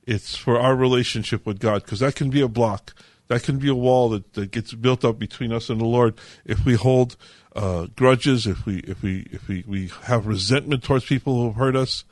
[0.06, 2.93] It's for our relationship with God, because that can be a block.
[3.28, 6.14] That can be a wall that, that gets built up between us and the Lord
[6.46, 7.16] if we hold
[7.56, 11.56] uh, grudges, if we if we if we, we have resentment towards people who have
[11.56, 12.04] hurt us.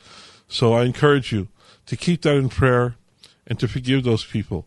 [0.48, 1.50] So I encourage you
[1.86, 2.96] to keep that in prayer
[3.46, 4.66] and to forgive those people.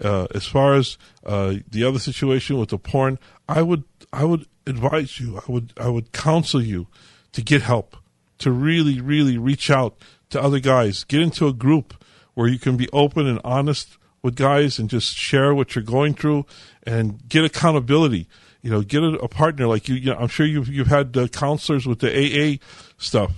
[0.00, 0.96] Uh, as far as
[1.26, 5.72] uh, the other situation with the porn, I would I would advise you, I would
[5.76, 6.86] I would counsel you
[7.32, 7.96] to get help,
[8.38, 9.96] to really really reach out
[10.30, 11.94] to other guys, get into a group
[12.34, 16.14] where you can be open and honest with guys and just share what you're going
[16.14, 16.46] through
[16.84, 18.28] and get accountability.
[18.62, 19.96] You know, get a, a partner like you.
[19.96, 22.64] you know, I'm sure you've you've had uh, counselors with the AA
[22.96, 23.32] stuff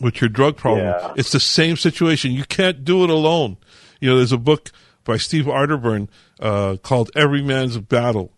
[0.00, 0.86] with your drug problem.
[0.86, 1.14] Yeah.
[1.16, 2.32] It's the same situation.
[2.32, 3.56] You can't do it alone.
[4.00, 4.70] You know, there's a book
[5.04, 6.08] by Steve Arterburn
[6.40, 8.32] uh, called Every Man's Battle.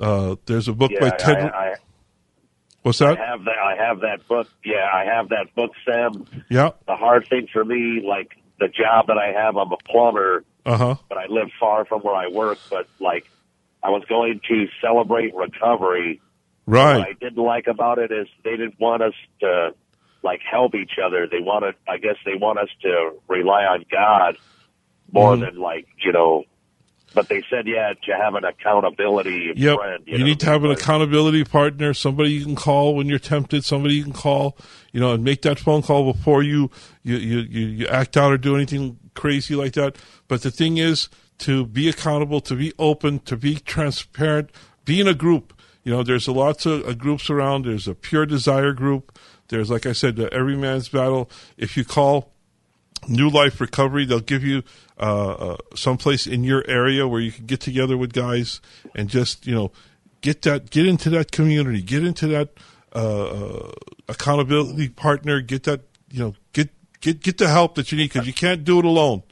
[0.00, 1.36] Uh, there's a book yeah, by Ted.
[1.38, 1.74] I, I,
[2.82, 3.18] what's I that?
[3.18, 3.58] have that.
[3.58, 4.48] I have that book.
[4.64, 6.24] Yeah, I have that book, Sam.
[6.48, 6.70] Yeah.
[6.86, 10.76] The hard thing for me, like the job that I have, I'm a plumber, Uh
[10.76, 10.94] huh.
[11.08, 12.58] but I live far from where I work.
[12.70, 13.30] But like,
[13.82, 16.20] I was going to celebrate recovery.
[16.66, 16.98] Right.
[16.98, 19.74] What I didn't like about it is they didn't want us to
[20.22, 21.26] like help each other.
[21.30, 24.36] They wanted, I guess, they want us to rely on God
[25.12, 25.40] more Mhm.
[25.40, 26.44] than like you know
[27.14, 29.76] but they said yeah to have an accountability Yep.
[29.78, 30.02] friend.
[30.06, 33.64] You, know, need to have an accountability partner, somebody you can call when you're tempted,
[33.64, 34.56] somebody you can call,
[34.92, 36.70] you know, and make that phone call before you
[37.02, 39.96] you, you, you, you act out or do anything crazy like that.
[40.28, 41.08] But the thing is
[41.38, 44.50] to be accountable, to be open, to be transparent,
[44.84, 45.54] be in a group.
[45.82, 47.64] You know, there's a lots of uh, groups around.
[47.64, 49.18] There's a pure desire group.
[49.48, 51.30] There's, like I said, the every man's battle.
[51.56, 52.32] If you call
[53.08, 54.04] New Life Recovery.
[54.04, 54.62] They'll give you
[55.00, 58.60] uh, uh, someplace in your area where you can get together with guys
[58.94, 59.72] and just you know
[60.20, 62.50] get that get into that community, get into that
[62.94, 63.72] uh, uh,
[64.08, 65.80] accountability partner, get that
[66.10, 66.68] you know get
[67.00, 69.22] get get the help that you need because you can't do it alone.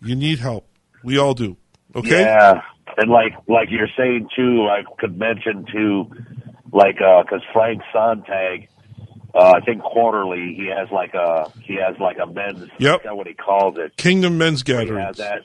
[0.00, 0.68] You need help.
[1.02, 1.56] We all do.
[1.96, 2.20] Okay.
[2.20, 2.60] Yeah,
[2.96, 6.08] and like like you're saying too, I could mention too,
[6.72, 8.68] like because Frank Sontag,
[9.36, 12.68] uh, I think quarterly he has like a he has like a men's.
[12.78, 13.00] Yep.
[13.00, 13.96] Is that what he calls it?
[13.96, 15.42] Kingdom Men's that.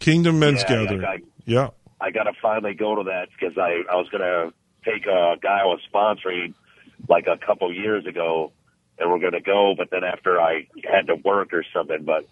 [0.00, 1.00] Kingdom Men's Yeah, Gathering.
[1.02, 1.68] like yeah.
[2.00, 4.52] I got to finally go to that because I I was gonna
[4.84, 6.54] take a guy I was sponsoring
[7.08, 8.52] like a couple years ago,
[8.98, 12.26] and we're gonna go, but then after I had to work or something, but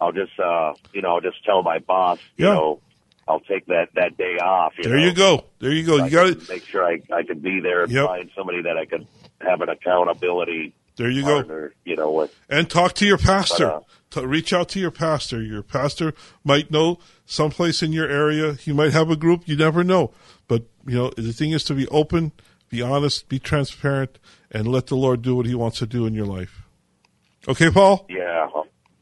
[0.00, 2.54] I'll just uh you know I'll just tell my boss you Yeah.
[2.54, 2.80] know
[3.28, 4.72] I'll take that that day off.
[4.78, 5.44] You There know, you go.
[5.60, 5.98] There you go.
[5.98, 6.48] so You got it.
[6.48, 8.06] Make sure I I can be there and Yep.
[8.06, 9.06] find somebody that I can
[9.40, 11.70] have an accountability There you go.
[11.84, 13.66] You know with And talk to your pastor.
[13.66, 13.80] But, uh,
[14.20, 15.40] To reach out to your pastor.
[15.42, 16.12] Your pastor
[16.44, 18.52] might know someplace in your area.
[18.54, 19.48] He might have a group.
[19.48, 20.12] You never know.
[20.48, 22.32] But you know the thing is to be open,
[22.68, 24.18] be honest, be transparent,
[24.50, 26.62] and let the Lord do what He wants to do in your life.
[27.48, 28.04] Okay, Paul.
[28.10, 28.48] yeah.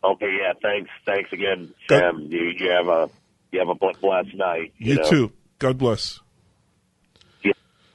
[0.03, 0.53] Okay, yeah.
[0.63, 1.75] Thanks, thanks again.
[1.89, 2.21] Sam.
[2.31, 3.11] You you have a
[3.53, 4.73] you have a bl- blessed night.
[4.79, 5.11] You, know.
[5.11, 5.33] too.
[5.59, 6.21] God bless.
[7.45, 7.53] Yeah.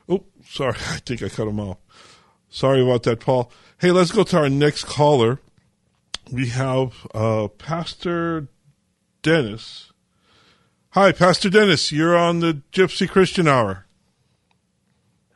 [0.08, 0.76] Oh, sorry.
[0.90, 1.78] I think I cut him off.
[2.50, 3.52] Sorry about that, Paul.
[3.80, 5.42] Hey, let's go to our next caller.
[6.32, 8.48] We have uh, Pastor
[9.22, 9.92] Dennis.
[10.92, 11.92] Hi, Pastor Dennis.
[11.92, 13.86] You're on the Gypsy Christian Hour.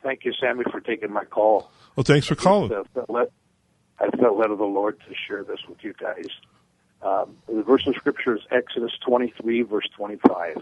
[0.01, 1.69] Thank you, Sammy, for taking my call.
[1.95, 2.71] Well, thanks for calling.
[2.71, 3.27] I felt led,
[3.99, 6.27] I felt led of the Lord to share this with you guys.
[7.01, 10.57] Um, the verse of Scripture is Exodus 23, verse 25.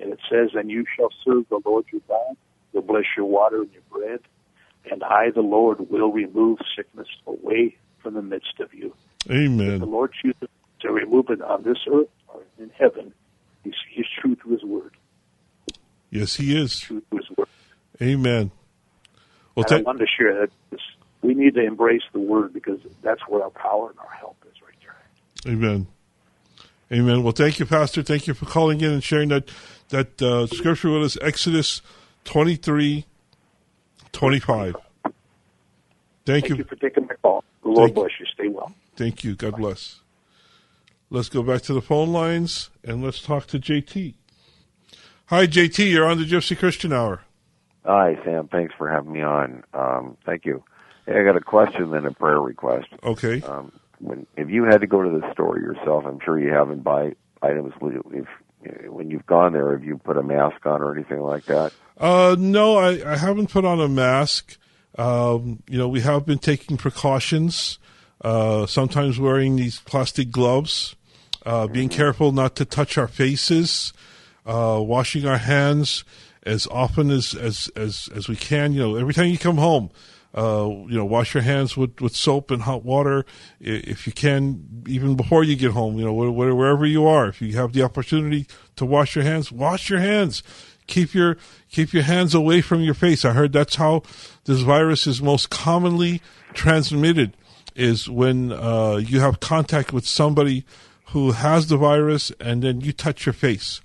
[0.00, 2.36] And it says, And you shall serve the Lord your God,
[2.72, 4.20] will bless your water and your bread,
[4.90, 8.94] and I, the Lord, will remove sickness away from the midst of you.
[9.30, 9.80] Amen.
[9.80, 10.48] The Lord chooses
[10.80, 13.12] to remove it on this earth or in heaven.
[13.64, 14.92] He's, he's true to his word.
[16.10, 16.78] Yes, he is.
[16.78, 17.48] True to his word.
[18.00, 18.50] Amen.
[19.54, 20.80] Well, and I wanted to share that
[21.22, 24.47] we need to embrace the word because that's where our power and our help is.
[25.46, 25.86] Amen.
[26.92, 27.22] Amen.
[27.22, 28.02] Well, thank you, Pastor.
[28.02, 29.50] Thank you for calling in and sharing that
[29.90, 31.18] that uh, scripture with us.
[31.20, 31.82] Exodus
[32.24, 33.04] twenty three,
[34.12, 34.74] twenty five.
[35.02, 35.14] Thank,
[36.44, 36.56] Thank you.
[36.56, 37.44] you for taking my call.
[37.62, 38.26] The Lord Thank bless you.
[38.26, 38.72] Stay well.
[38.96, 39.34] Thank you.
[39.34, 40.00] God bless.
[41.10, 44.14] Let's go back to the phone lines and let's talk to JT.
[45.26, 45.90] Hi, JT.
[45.90, 47.22] You're on the Gypsy Christian Hour.
[47.86, 48.48] Hi, Sam.
[48.48, 49.64] Thanks for having me on.
[49.72, 50.62] Um, thank you.
[51.06, 52.88] Hey, I got a question and a prayer request.
[53.02, 53.40] Okay.
[53.42, 56.82] Um, when if you had to go to the store yourself, I'm sure you haven't
[56.82, 57.72] buy items.
[57.80, 58.26] If
[58.88, 61.72] when you've gone there, have you put a mask on or anything like that?
[61.96, 64.56] Uh, no, I, I haven't put on a mask.
[64.96, 67.78] Um, you know, we have been taking precautions.
[68.20, 70.96] Uh, sometimes wearing these plastic gloves,
[71.46, 73.92] uh, being careful not to touch our faces,
[74.44, 76.02] uh, washing our hands
[76.42, 78.72] as often as, as, as, as we can.
[78.72, 79.90] You know, every time you come home,
[80.38, 83.26] uh, you know, wash your hands with, with soap and hot water
[83.58, 85.98] if you can, even before you get home.
[85.98, 89.24] You know, where, where, wherever you are, if you have the opportunity to wash your
[89.24, 90.44] hands, wash your hands.
[90.86, 91.36] Keep your
[91.70, 93.24] keep your hands away from your face.
[93.24, 94.02] I heard that's how
[94.44, 96.22] this virus is most commonly
[96.54, 97.36] transmitted
[97.74, 100.64] is when uh, you have contact with somebody
[101.06, 103.80] who has the virus, and then you touch your face,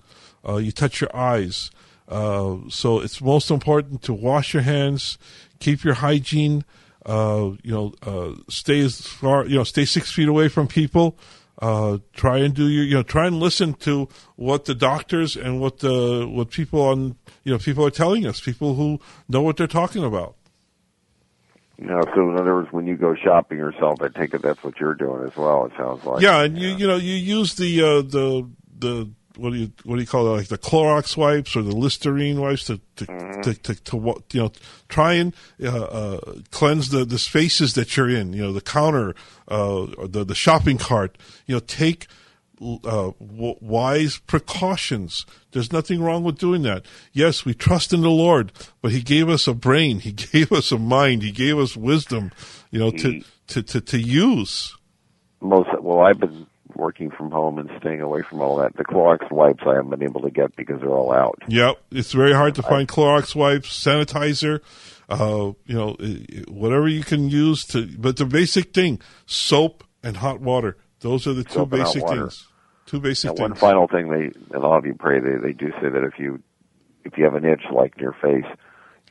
[0.48, 1.72] uh, you touch your eyes.
[2.08, 5.18] Uh, so it's most important to wash your hands,
[5.64, 6.64] keep your hygiene.
[7.06, 11.18] Uh, you know, uh, stay as far, you know, stay six feet away from people.
[11.62, 15.62] Uh, try and do your, you know, try and listen to what the doctors and
[15.62, 18.42] what the what people on, you know, people are telling us.
[18.42, 20.36] People who know what they're talking about.
[21.78, 24.80] Know, so in other words, when you go shopping yourself, I take it that's what
[24.80, 25.66] you're doing as well.
[25.66, 26.22] It sounds like.
[26.22, 28.50] yeah, and you you know you use the uh, the
[28.80, 31.76] the what do you what do you call it like the Clorox wipes or the
[31.76, 33.06] Listerine wipes to to
[33.44, 34.52] to, to, to, wa- you know
[34.90, 38.34] try and uh, uh, cleanse the the spaces that you're in.
[38.34, 39.16] You know the counter,
[39.48, 41.18] uh, the the shopping cart.
[41.48, 42.08] You know take.
[42.62, 45.26] Uh, w- wise precautions.
[45.52, 46.86] There's nothing wrong with doing that.
[47.12, 50.00] Yes, we trust in the Lord, but He gave us a brain.
[50.00, 51.24] He gave us a mind.
[51.24, 52.32] He gave us wisdom.
[52.72, 54.78] You know, to to to, to use.
[55.42, 58.76] most well i've been working from home and staying away from all that.
[58.76, 61.40] The Clorox wipes I haven't been able to get because they're all out.
[61.48, 64.62] Yep, it's very hard to find Clorox wipes, sanitizer,
[65.10, 65.96] uh, you know,
[66.48, 67.88] whatever you can use to.
[67.98, 70.78] But the basic thing: soap and hot water.
[71.00, 72.48] Those are the two Soap and hot basic things.
[72.86, 73.50] Two basic And things.
[73.50, 75.20] one final thing, they and all of you pray.
[75.20, 76.42] They they do say that if you
[77.04, 78.46] if you have an itch like in your face,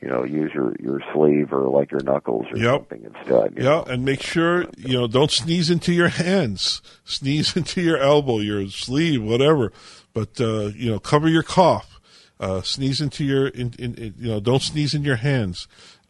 [0.03, 2.79] you know, use your your sleeve or like your knuckles or Yep.
[2.89, 3.53] something instead.
[3.57, 8.39] Yeah, and make sure you know don't sneeze into your hands, sneeze into your elbow,
[8.39, 9.71] your sleeve, whatever.
[10.13, 11.89] But uh, you know, cover your cough.
[12.39, 15.65] Uh, sneeze into your, in, in, in, you know, don't sneeze in your hands.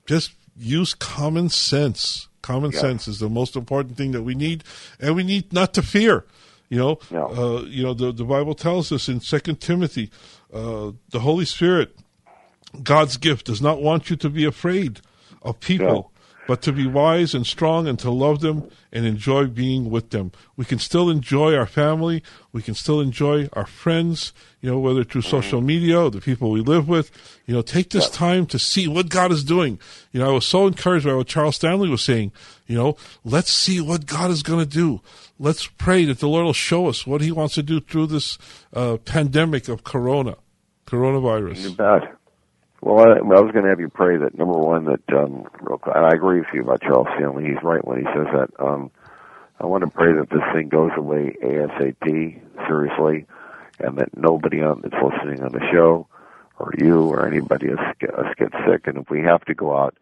[0.07, 2.27] Just use common sense.
[2.41, 2.79] Common Yeah.
[2.79, 4.63] sense is the most important thing that we need,
[4.99, 6.25] and we need not to fear.
[6.69, 10.09] You know, uh, you know the the Bible tells us in Second Timothy,
[10.51, 11.95] uh, the Holy Spirit
[12.81, 15.01] God's gift does not want you to be afraid
[15.41, 16.09] of people, No.
[16.47, 20.31] but to be wise and strong and to love them and enjoy being with them.
[20.55, 22.23] We can still enjoy our family.
[22.51, 26.51] We can still enjoy our friends, you know, whether through social media or the people
[26.51, 27.11] we live with.
[27.45, 29.79] You know, take this time to see what God is doing.
[30.11, 32.31] You know, I was so encouraged by what Charles Stanley was saying.
[32.67, 35.01] You know, let's see what God is going to do.
[35.39, 38.37] Let's pray that the Lord will show us what He wants to do through this
[38.73, 40.35] uh, pandemic of Corona,
[40.87, 41.57] coronavirus.
[41.57, 42.15] You bet.
[42.83, 45.77] Well, I, I was going to have you pray that number one that um, real
[45.77, 47.45] quick, and I agree with you about Charles Stanley.
[47.45, 48.49] He's right when he says that.
[48.59, 48.91] Um,
[49.57, 53.25] I want to pray that this thing goes away ASAP, seriously,
[53.79, 56.07] and that nobody on that's listening on the show,
[56.59, 58.85] or you, or anybody else, get- us get sick.
[58.87, 59.95] And if we have to go out,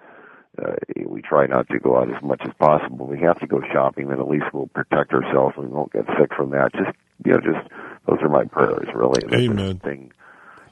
[0.57, 0.73] uh,
[1.05, 3.05] we try not to go out as much as possible.
[3.05, 5.53] We have to go shopping, then at least we'll protect ourselves.
[5.55, 6.73] and We won't get sick from that.
[6.73, 7.69] Just you know, just
[8.07, 9.21] those are my prayers, really.
[9.21, 9.77] That this Amen.
[9.77, 10.11] Thing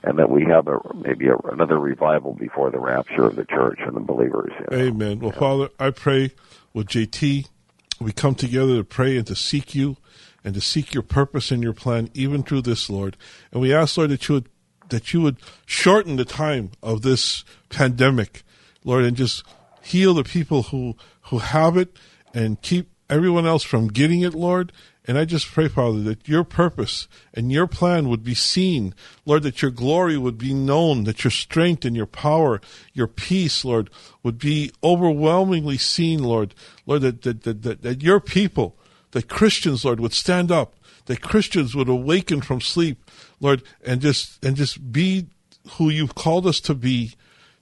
[0.04, 3.80] and that we have a maybe a, another revival before the rapture of the church
[3.86, 4.52] and the believers.
[4.60, 4.84] you know.
[4.84, 5.20] Amen.
[5.20, 6.32] Well, Father, I pray
[6.74, 7.48] with JT,
[8.00, 9.98] we come together to pray and to seek you
[10.44, 13.18] and to seek your purpose and your plan, even through this, Lord.
[13.52, 14.50] And we ask, Lord, that you would
[14.90, 18.44] that you would shorten the time of this pandemic,
[18.84, 19.44] Lord, and just
[19.82, 21.98] heal the people who who have it
[22.34, 24.72] and keep everyone else from getting it, Lord.
[25.10, 28.94] And I just pray, Father, that your purpose and your plan would be seen,
[29.26, 32.62] Lord, that your glory would be known, that your strength and your power,
[32.94, 33.90] your peace, Lord,
[34.22, 36.54] would be overwhelmingly seen, Lord.
[36.86, 38.78] Lord, that, that, that, that, that your people,
[39.10, 40.76] that Christians, Lord, would stand up,
[41.08, 43.04] that Christians would awaken from sleep,
[43.40, 45.26] Lord, and just and just be
[45.72, 47.16] who you've called us to be,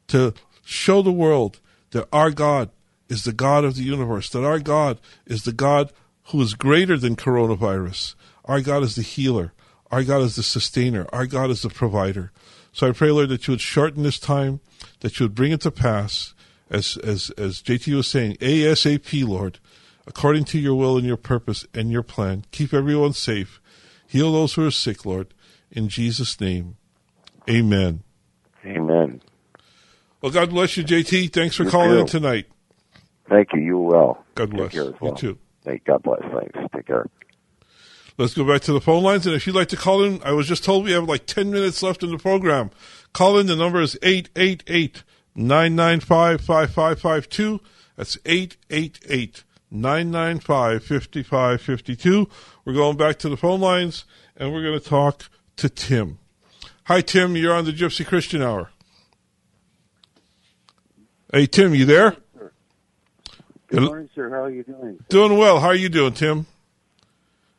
[0.09, 0.33] to
[0.65, 2.71] show the world that our God
[3.07, 5.93] is the God of the universe, that our God is the God
[6.29, 8.15] who is greater than coronavirus.
[8.45, 9.53] Our God is the healer.
[9.91, 11.05] Our God is the sustainer.
[11.13, 12.31] Our God is the provider.
[12.73, 14.59] So I pray, Lord, that you would shorten this time,
[14.99, 16.33] that you would bring it to pass,
[16.69, 19.59] as as as JT was saying, ASAP, Lord,
[20.05, 22.43] according to your will and your purpose and your plan.
[22.51, 23.61] Keep everyone safe.
[24.05, 25.33] Heal those who are sick, Lord.
[25.71, 26.77] In Jesus' name.
[27.49, 28.03] Amen.
[28.65, 29.21] Amen.
[30.21, 31.31] Well, God bless you, JT.
[31.31, 31.99] Thanks for You calling too.
[31.99, 32.47] in tonight.
[33.29, 33.61] Thank you.
[33.61, 34.25] You well.
[34.35, 34.73] God bless.
[34.73, 34.95] well.
[35.01, 35.39] You too.
[35.67, 36.21] Thank God bless.
[36.21, 36.73] Thanks.
[36.73, 37.07] Take care.
[38.17, 39.27] Let's go back to the phone lines.
[39.27, 41.51] And if you'd like to call in, I was just told we have like 10
[41.51, 42.71] minutes left in the program.
[43.11, 43.47] Call in.
[43.47, 45.03] The number is 888
[45.35, 47.59] 995 5552.
[47.97, 52.29] That's 888 995 5552.
[52.63, 54.05] We're going back to the phone lines
[54.37, 56.19] and we're going to talk to Tim.
[56.85, 57.35] Hi, Tim.
[57.35, 58.69] You're on the Gypsy Christian Hour.
[61.33, 62.15] Hey, Tim, you there?
[63.67, 64.29] Good morning, sir.
[64.29, 64.99] How are you doing?
[65.09, 65.59] Doing well.
[65.59, 66.45] How are you doing, Tim?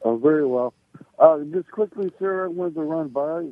[0.02, 0.72] Oh, very well.
[1.18, 3.46] Uh, just quickly, sir, I wanted to run by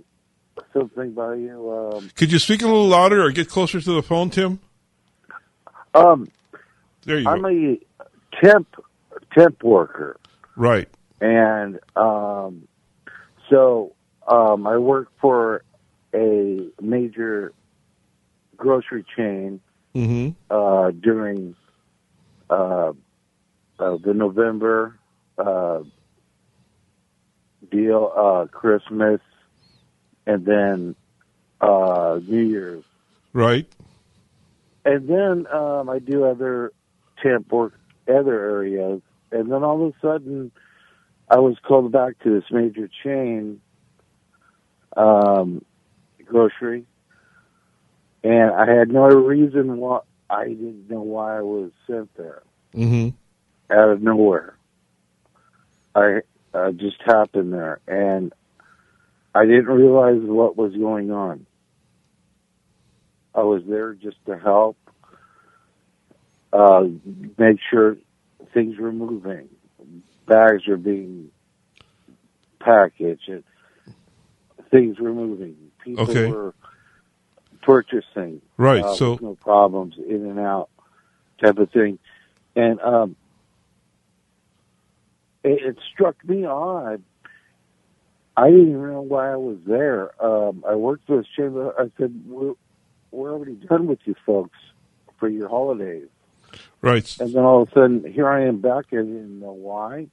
[0.73, 1.71] something by you.
[1.95, 4.61] Um, Could you speak a little louder or get closer to the phone, Tim?
[5.95, 6.29] um,
[7.05, 7.49] There you I'm go.
[7.49, 7.81] a
[8.43, 8.69] temp
[9.37, 10.17] temp worker,
[10.57, 10.89] Right.
[11.21, 12.67] and um,
[13.51, 13.93] so
[14.27, 15.63] um, I work for
[16.15, 17.53] a major
[18.57, 19.61] grocery chain
[19.95, 20.31] Mm-hmm.
[20.55, 21.55] uh, during
[22.51, 22.93] uh,
[23.79, 24.99] uh, the November
[25.39, 25.81] uh,
[27.71, 29.21] deal, uh, Christmas,
[30.27, 30.97] and then
[31.61, 32.85] uh, New Year's.
[33.33, 33.67] Right.
[34.85, 36.73] And then um, I do other
[37.23, 37.79] temp work,
[38.09, 39.03] other areas.
[39.33, 40.53] And then all of a sudden,
[41.29, 43.61] I was called back to this major chain
[44.97, 45.65] um,
[46.25, 46.87] grocery,
[48.23, 50.01] and I had no reason why.
[50.29, 52.43] I didn't know why I was sent there
[52.75, 53.17] Mm-hmm.
[53.75, 54.57] out of nowhere.
[55.95, 56.21] I
[56.53, 58.33] uh, just happened there, and
[59.35, 61.47] I didn't realize what was going on.
[63.35, 64.77] I was there just to help,
[66.53, 66.85] uh,
[67.39, 67.97] make sure
[68.53, 69.49] things were moving,
[70.27, 71.31] bags were being
[72.61, 73.45] packaged, and
[74.71, 75.57] things were moving.
[75.83, 76.27] People Okay.
[76.29, 76.55] were
[77.67, 78.41] purchasing.
[78.57, 80.71] Right, uh, so- no problems, in and out
[81.43, 81.99] type of thing.
[82.55, 83.17] And um,
[85.45, 87.03] it, it struck me odd.
[88.39, 90.25] I didn't even know why I was there.
[90.25, 91.75] Um, I worked this chamber.
[91.79, 92.55] I said, we're,
[93.11, 94.59] we're already done with you folks
[95.19, 96.09] for your holidays.
[96.81, 97.17] Right.
[97.19, 98.87] And then all of a sudden, here I am back.
[98.93, 100.07] I didn't know why.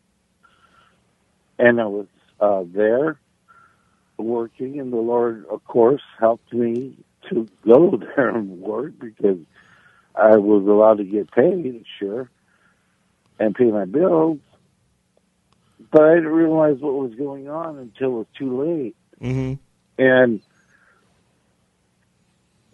[1.59, 2.07] And I was
[2.39, 3.19] uh, there
[4.17, 6.97] working, and the Lord, of course, helped me
[7.29, 9.39] to go there and work because
[10.15, 12.29] I was allowed to get paid, sure,
[13.39, 14.39] and pay my bills.
[15.91, 18.95] But I didn't realize what was going on until it was too late.
[19.19, 19.53] hmm
[19.97, 20.41] And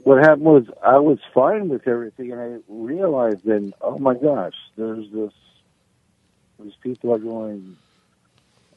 [0.04, 4.54] what happened was I was fine with everything, and I realized then, oh my gosh,
[4.78, 5.34] there's this.
[6.60, 7.78] These people are going.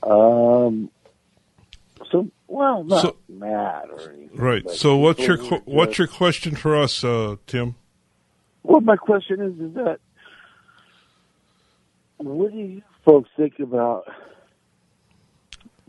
[0.02, 0.90] Um.
[2.10, 4.36] So well, not So- mad or anything.
[4.36, 4.68] Right.
[4.70, 7.76] So, what's your qu- what's your question for us, uh, Tim?
[8.62, 9.98] Well, my question is, is that
[12.18, 14.06] what do you folks think about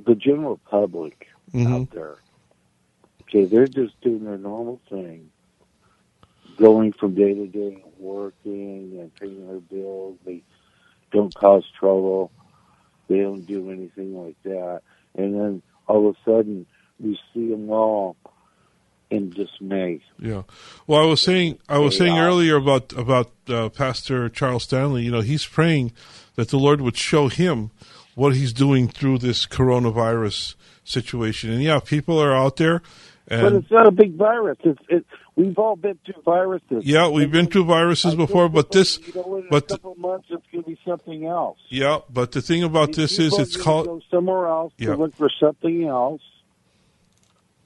[0.04, 1.74] the general public Mm-hmm.
[1.74, 2.16] out there?
[3.24, 5.30] Okay, they're just doing their normal thing,
[6.58, 10.18] going from day to day, working and paying their bills.
[10.26, 10.42] They
[11.12, 12.32] don't cause trouble.
[13.08, 14.82] They don't do anything like that.
[15.16, 16.66] And then all of a sudden,
[17.00, 18.16] we see them all
[19.10, 20.02] in dismay.
[20.20, 20.44] Yeah.
[20.88, 25.04] Well, I was saying I was saying earlier about about uh, Pastor Charles Stanley.
[25.04, 25.92] You know, he's praying
[26.36, 27.72] that the Lord would show him
[28.16, 31.52] what he's doing through this coronavirus situation.
[31.52, 32.82] And yeah, people are out there,
[33.28, 34.58] but it's not a big virus.
[34.64, 35.06] It's it.
[35.36, 36.86] We've all been through viruses.
[36.86, 40.28] yeah, we've been through viruses before, but this, You know, in but a couple months,
[40.30, 41.58] it's going to be something else.
[41.70, 44.90] yeah, but the thing about These this is it's called go somewhere else Yeah.
[44.92, 46.22] to look for something else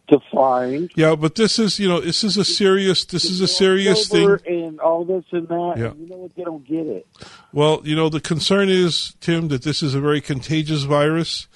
[0.09, 0.89] to find.
[0.95, 4.37] yeah, but this is you know this is a serious this is a serious thing.
[4.45, 5.73] And all this and that.
[5.77, 5.85] Yeah.
[5.87, 6.35] And you know what?
[6.35, 7.05] They don't get it.
[7.51, 11.47] Well, you know, the concern is, Tim, that this is a very contagious virus,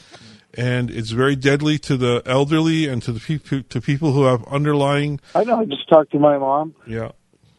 [0.55, 4.43] and it's very deadly to the elderly and to the people to people who have
[4.47, 5.19] underlying.
[5.35, 5.59] I know.
[5.59, 7.11] I just talked to my mom, Yeah,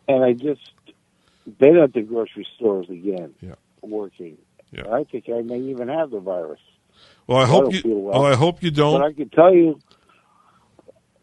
[0.09, 0.61] and I just
[1.59, 3.55] been at the grocery stores again, Yeah.
[3.81, 4.39] working.
[4.71, 4.91] Yeah.
[4.93, 6.61] I think I may even have the virus.
[7.27, 7.81] Well, I I hope you.
[7.83, 8.23] feel well.
[8.23, 9.01] Well, I hope you don't.
[9.01, 9.79] But I can tell you,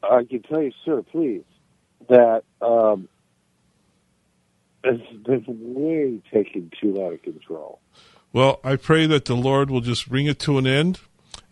[0.04, 1.44] I can tell you, sir, please,
[2.10, 3.08] that um,
[4.84, 5.44] it's been
[5.74, 7.80] way taken too out of control.
[8.32, 11.00] well, I pray that the Lord will just bring it to an end,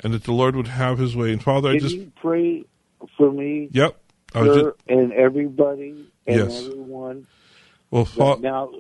[0.02, 1.32] and that the Lord would have His way.
[1.32, 1.96] And Father, I just.
[1.96, 2.66] you pray
[3.18, 3.98] for me, Yep.
[4.34, 6.66] Just, and everybody and Yes.
[6.66, 7.26] everyone?
[7.90, 8.72] well, fa- now,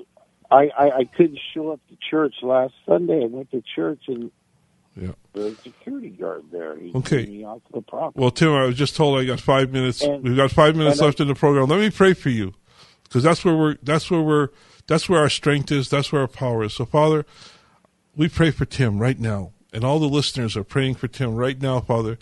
[0.52, 3.24] I, I I couldn't show up to church last Sunday.
[3.24, 4.32] I went to church and
[5.00, 5.12] Yeah.
[5.34, 6.78] there's a security guard there.
[6.78, 7.24] He Okay.
[7.26, 8.20] threw me out the property.
[8.22, 10.02] well, Tim, I was just told I got five minutes.
[10.04, 11.68] And- We've got five minutes and I- left in the program.
[11.70, 12.54] Let me pray for you,
[13.04, 13.78] because that's where we're.
[13.82, 14.50] That's where we're.
[14.88, 15.90] That's where our strength is.
[15.90, 16.74] That's where our power is.
[16.74, 17.26] So, Father,
[18.16, 21.62] we pray for Tim right now, and all the listeners are praying for Tim right
[21.62, 22.18] now, Father,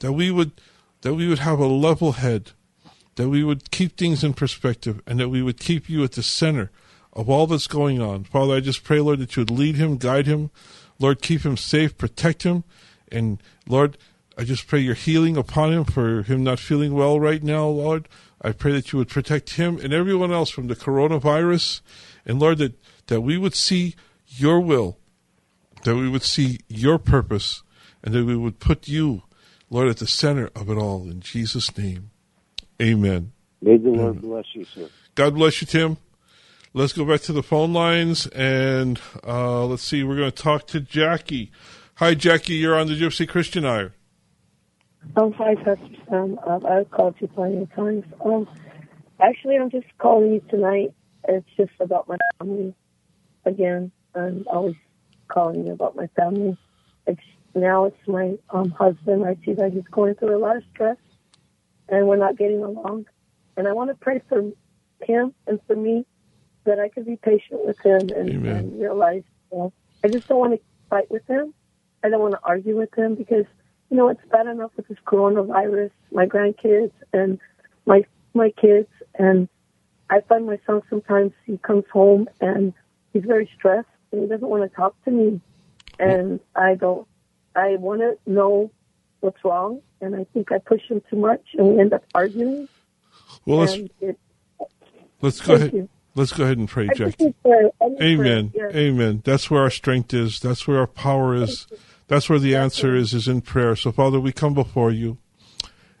[0.00, 0.52] that we would
[1.02, 2.52] that we would have a level head,
[3.16, 6.22] that we would keep things in perspective, and that we would keep you at the
[6.22, 6.70] center
[7.12, 8.24] of all that's going on.
[8.24, 10.50] Father, I just pray, Lord, that you would lead him, guide him,
[10.98, 12.64] Lord, keep him safe, protect him,
[13.12, 13.98] and Lord,
[14.38, 18.08] I just pray your healing upon him for him not feeling well right now, Lord.
[18.40, 21.82] I pray that you would protect him and everyone else from the coronavirus,
[22.24, 22.74] and Lord, that,
[23.06, 23.94] that we would see
[24.26, 24.98] your will
[25.84, 27.62] that we would see your purpose
[28.02, 29.22] and that we would put you,
[29.70, 31.08] Lord, at the center of it all.
[31.08, 32.10] In Jesus' name,
[32.80, 33.32] amen.
[33.62, 34.88] May the Lord bless you, sir.
[35.14, 35.96] God bless you, Tim.
[36.74, 40.02] Let's go back to the phone lines and uh, let's see.
[40.02, 41.52] We're going to talk to Jackie.
[41.94, 42.54] Hi, Jackie.
[42.54, 43.94] You're on the Gypsy Christian Hour.
[45.16, 46.38] Um, hi, Pastor Sam.
[46.44, 48.04] Um, I've called you plenty of times.
[48.24, 48.48] Um,
[49.20, 50.92] actually, I'm just calling you tonight.
[51.28, 52.74] It's just about my family
[53.44, 53.92] again.
[54.14, 54.74] And I'm always
[55.34, 56.56] calling you about my family.
[57.06, 57.20] It's
[57.54, 59.26] now it's my um, husband.
[59.26, 60.96] I see that he's going through a lot of stress,
[61.88, 63.06] and we're not getting along.
[63.56, 64.38] And I want to pray for
[65.02, 66.06] him and for me
[66.64, 69.24] that I could be patient with him and, and realize.
[69.52, 69.72] You know,
[70.02, 71.52] I just don't want to fight with him.
[72.02, 73.46] I don't want to argue with him because
[73.90, 77.38] you know, it's bad enough with this coronavirus, my grandkids and
[77.86, 78.04] my
[78.34, 79.48] my kids and
[80.10, 82.72] I find myself sometimes he comes home and
[83.12, 83.86] he's very stressed
[84.20, 85.40] he doesn't want to talk to me
[85.98, 87.06] and I don't
[87.56, 88.70] I want to know
[89.20, 92.68] what's wrong and I think I push him too much and we end up arguing
[93.46, 94.18] Well, let's it,
[95.22, 95.72] let's go ahead.
[95.72, 95.88] you.
[96.16, 97.24] Let's go ahead and pray, I Jackie.
[97.24, 97.70] need prayer.
[97.82, 98.52] I need Amen.
[98.72, 99.22] Amen.
[99.24, 100.38] That's where our strength is.
[100.38, 101.66] That's where our power is.
[102.06, 103.74] That's where the answer is, is in prayer.
[103.74, 105.18] So, Father, we come before you.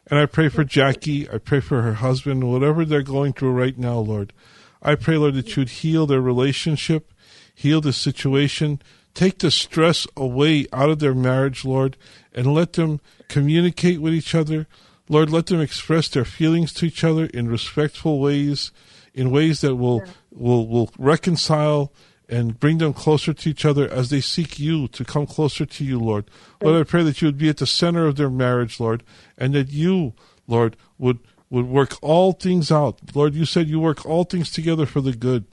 [0.06, 1.28] And I pray for Jackie.
[1.28, 4.32] I pray for her husband, whatever they're going through right now, Lord.
[4.82, 7.12] I pray, Lord, that you'd heal their relationship,
[7.54, 8.80] heal the situation,
[9.14, 11.96] take the stress away out of their marriage, Lord,
[12.34, 14.66] and let them communicate with each other.
[15.08, 18.72] Lord, let them express their feelings to each other in respectful ways,
[19.12, 21.92] in ways that will will will reconcile
[22.28, 25.84] and bring them closer to each other as they seek you to come closer to
[25.84, 26.24] you, Lord.
[26.62, 29.02] Lord, I pray that you would be at the center of their marriage, Lord,
[29.36, 30.14] and that you,
[30.46, 31.18] Lord, would
[31.50, 32.98] would work all things out.
[33.14, 35.44] Lord, you said you work all things together for the good.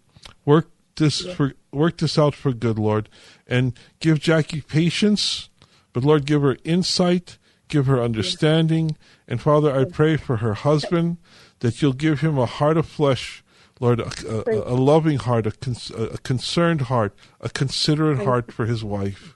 [0.45, 0.71] Work
[1.01, 3.09] this for work this out for good, Lord,
[3.47, 5.49] and give Jackie patience,
[5.91, 7.37] but Lord, give her insight,
[7.67, 8.95] give her understanding,
[9.27, 11.17] and Father, I pray for her husband
[11.59, 13.43] that you'll give him a heart of flesh
[13.81, 18.67] Lord, a, a, a loving heart, a, con- a, concerned heart, a considerate heart for
[18.67, 19.35] his wife.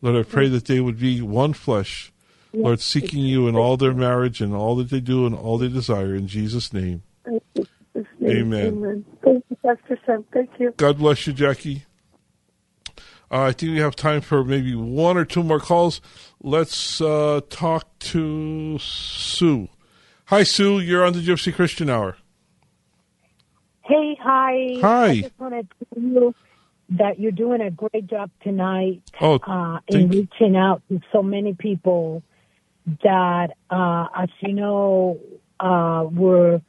[0.00, 2.10] Lord, I pray that they would be one flesh,
[2.54, 5.68] Lord, seeking you in all their marriage and all that they do and all they
[5.68, 6.14] desire.
[6.14, 7.02] In Jesus' name.
[8.24, 8.66] Amen.
[8.66, 9.04] Amen.
[9.22, 10.24] Thank you, Pastor Sam.
[10.32, 10.72] Thank you.
[10.76, 11.84] God bless you, Jackie.
[13.30, 16.00] Uh, I think we have time for maybe one or two more calls.
[16.42, 19.68] Let's uh, talk to Sue.
[20.26, 20.80] Hi, Sue.
[20.80, 22.16] You're on the Gypsy Christian Hour.
[23.82, 24.76] Hey, hi.
[24.80, 25.06] Hi.
[25.06, 26.34] I just want to tell you
[26.90, 31.54] that you're doing a great job tonight Oh, uh, in reaching out to so many
[31.54, 32.22] people
[33.02, 35.18] that, uh, as you know,
[35.60, 36.60] uh, were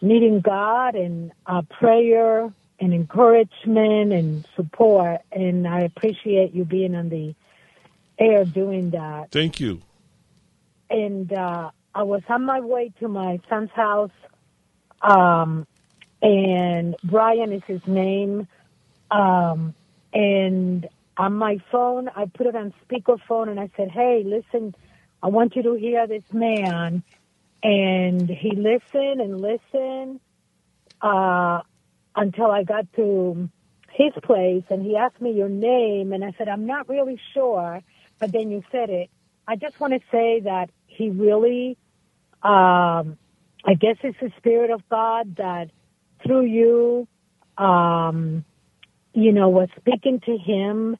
[0.00, 5.20] needing God and uh, prayer and encouragement and support.
[5.30, 7.34] And I appreciate you being on the
[8.18, 9.30] air doing that.
[9.30, 9.82] Thank you.
[10.90, 14.10] and uh, I was on my way to my son's house,
[15.02, 15.66] um,
[16.22, 18.46] and Brian is his name,
[19.10, 19.74] um,
[20.12, 24.74] and on my phone I put it on speakerphone and I said, "Hey, listen,
[25.22, 27.02] I want you to hear this man,"
[27.62, 30.20] and he listened and listened
[31.02, 31.60] uh,
[32.16, 33.48] until I got to
[33.92, 37.82] his place, and he asked me your name, and I said, "I'm not really sure,"
[38.18, 39.10] but then you said it.
[39.46, 41.76] I just want to say that he really,
[42.42, 43.18] um,
[43.64, 45.70] I guess it's the Spirit of God that
[46.24, 47.08] through you,
[47.58, 48.44] um,
[49.12, 50.96] you know, was speaking to him.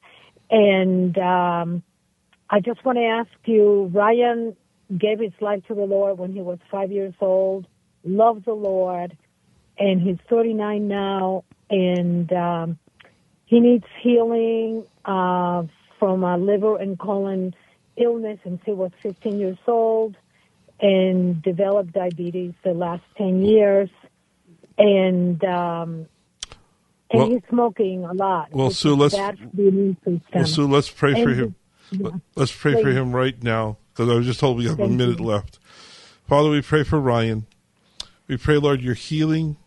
[0.49, 1.83] And um,
[2.49, 4.57] I just want to ask you, Ryan
[4.97, 7.67] gave his life to the Lord when he was five years old,
[8.03, 9.15] loved the Lord,
[9.77, 12.79] and he's 39 now, and um,
[13.45, 15.63] he needs healing uh,
[15.99, 17.55] from a liver and colon
[17.97, 20.15] illness since he was 15 years old
[20.79, 23.89] and developed diabetes the last 10 years.
[24.77, 26.07] And um,
[27.11, 28.51] and Well- he's smoking a lot.
[28.51, 30.21] Well, Sue, let's- bad for the immune system.
[30.33, 31.55] Well, Sue, let's pray for him.
[31.91, 32.09] yeah.
[32.35, 35.19] Let's pray for him right now because I was just told we have a minute
[35.19, 35.59] left.
[36.27, 37.45] Father, we pray for Ryan.
[38.27, 39.57] We pray, Lord, your healing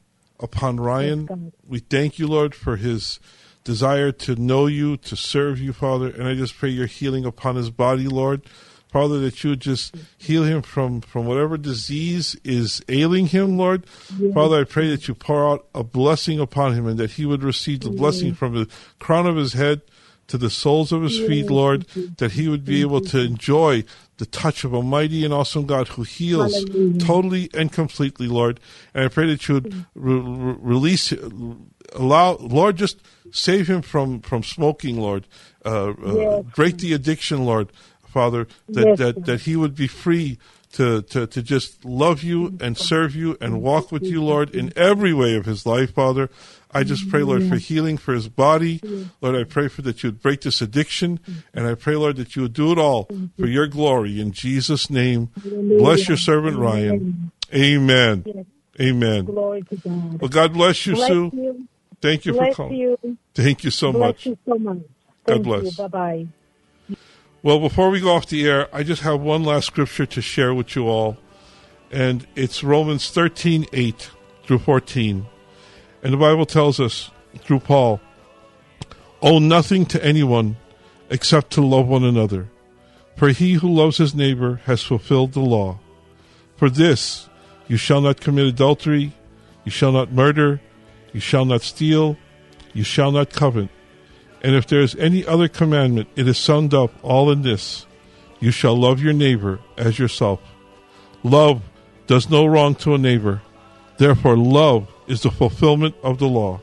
[0.41, 1.53] upon Ryan.
[1.67, 3.21] We thank you, Lord, for his
[3.65, 6.09] desire to know you, to serve you, Father.
[6.09, 8.43] And I just pray your healing upon his body, Lord.
[8.89, 13.87] Father, that you would just heal him from, from whatever disease is ailing him, Lord.
[14.33, 17.43] Father, I pray that you pour out a blessing upon him and that he would
[17.43, 18.69] receive the blessing from the
[19.01, 19.83] crown of his head
[20.29, 21.87] to the soles of his feet, Lord,
[22.19, 23.85] that he would be able to enjoy
[24.19, 27.01] the touch of a mighty and awesome God who heals Hallelujah.
[27.01, 28.61] totally and completely, Lord.
[28.95, 31.13] And I pray that you would re- re- release,
[31.93, 33.01] allow, Lord, just
[33.33, 35.27] save him from, from smoking, Lord.
[35.65, 37.73] Uh, uh, break the addiction, Lord,
[38.07, 40.39] Father, that, Yes, that, that he would be free
[40.75, 44.73] to, to, to just love you and serve you and walk with you, Lord, in
[44.77, 46.29] every way of his life, Father.
[46.73, 48.81] I just pray, Lord, for healing for his body.
[49.21, 51.21] Lord, I pray for that you would break this addiction.
[51.53, 53.09] And I pray, Lord, that you would do it all
[53.39, 54.21] for your glory.
[54.21, 57.31] In Jesus' name, bless your servant Ryan.
[57.55, 58.47] Amen.
[58.81, 59.25] Amen.
[59.25, 60.21] Glory to God.
[60.21, 61.31] Well, God bless you, Bless Sue.
[61.33, 61.69] you.
[62.01, 62.75] Thank you for calling.
[62.75, 63.19] you.
[63.35, 64.27] Thank you so Bless much.
[64.27, 64.79] you so much.
[64.79, 64.89] God
[65.27, 65.77] Thank bless.
[65.77, 66.27] Bye bye.
[67.45, 70.55] Well, before we go off the air, I just have one last scripture to share
[70.55, 71.19] with you all.
[71.93, 74.11] And it's Romans 13 8
[74.45, 75.27] through 14.
[76.03, 78.01] And the Bible tells us through Paul,
[79.21, 80.57] owe nothing to anyone
[81.11, 82.49] except to love one another.
[83.19, 85.81] For he who loves his neighbor has fulfilled the law.
[86.57, 87.29] For this,
[87.69, 89.13] you shall not commit adultery,
[89.67, 90.63] you shall not murder,
[91.13, 92.17] you shall not steal,
[92.73, 93.69] you shall not covet.
[94.45, 97.87] And if there is any other commandment, it is summed up all in this
[98.41, 100.39] You shall love your neighbor as yourself.
[101.23, 101.63] Love
[102.07, 103.41] does no wrong to a neighbor.
[103.97, 106.61] Therefore, love is the fulfillment of the law.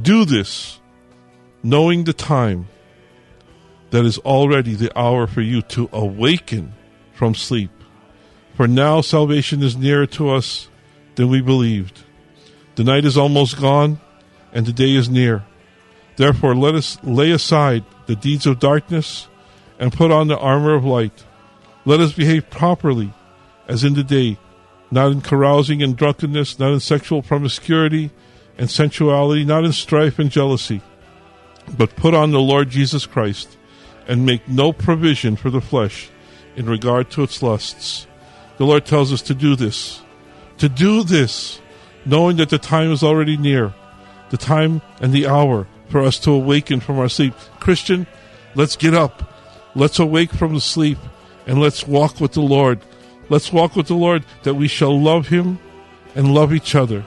[0.00, 0.78] Do this,
[1.64, 2.68] knowing the time,
[3.90, 6.74] that is already the hour for you to awaken
[7.12, 7.72] from sleep.
[8.54, 10.68] For now salvation is nearer to us
[11.16, 12.04] than we believed.
[12.76, 13.98] The night is almost gone,
[14.52, 15.44] and the day is near.
[16.18, 19.28] Therefore, let us lay aside the deeds of darkness
[19.78, 21.24] and put on the armor of light.
[21.84, 23.14] Let us behave properly
[23.68, 24.36] as in the day,
[24.90, 28.10] not in carousing and drunkenness, not in sexual promiscuity
[28.58, 30.82] and sensuality, not in strife and jealousy,
[31.76, 33.56] but put on the Lord Jesus Christ
[34.08, 36.10] and make no provision for the flesh
[36.56, 38.08] in regard to its lusts.
[38.56, 40.02] The Lord tells us to do this,
[40.56, 41.60] to do this,
[42.04, 43.72] knowing that the time is already near,
[44.30, 47.34] the time and the hour for us to awaken from our sleep.
[47.60, 48.06] Christian,
[48.54, 49.34] let's get up.
[49.74, 50.98] Let's awake from the sleep
[51.46, 52.80] and let's walk with the Lord.
[53.28, 55.58] Let's walk with the Lord that we shall love Him
[56.14, 57.04] and love each other.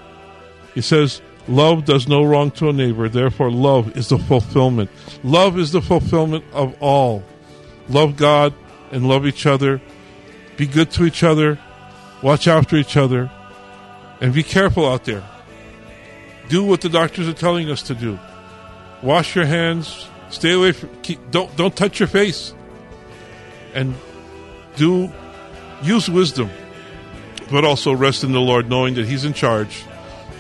[0.73, 4.89] He says, Love does no wrong to a neighbor, therefore, love is the fulfillment.
[5.23, 7.23] Love is the fulfillment of all.
[7.89, 8.53] Love God
[8.91, 9.81] and love each other.
[10.55, 11.59] Be good to each other.
[12.21, 13.31] Watch after each other.
[14.21, 15.23] And be careful out there.
[16.47, 18.19] Do what the doctors are telling us to do.
[19.01, 20.07] Wash your hands.
[20.29, 20.89] Stay away from.
[21.01, 22.53] Keep, don't don't touch your face.
[23.73, 23.95] And
[24.75, 25.11] do
[25.81, 26.49] use wisdom,
[27.49, 29.83] but also rest in the Lord, knowing that He's in charge,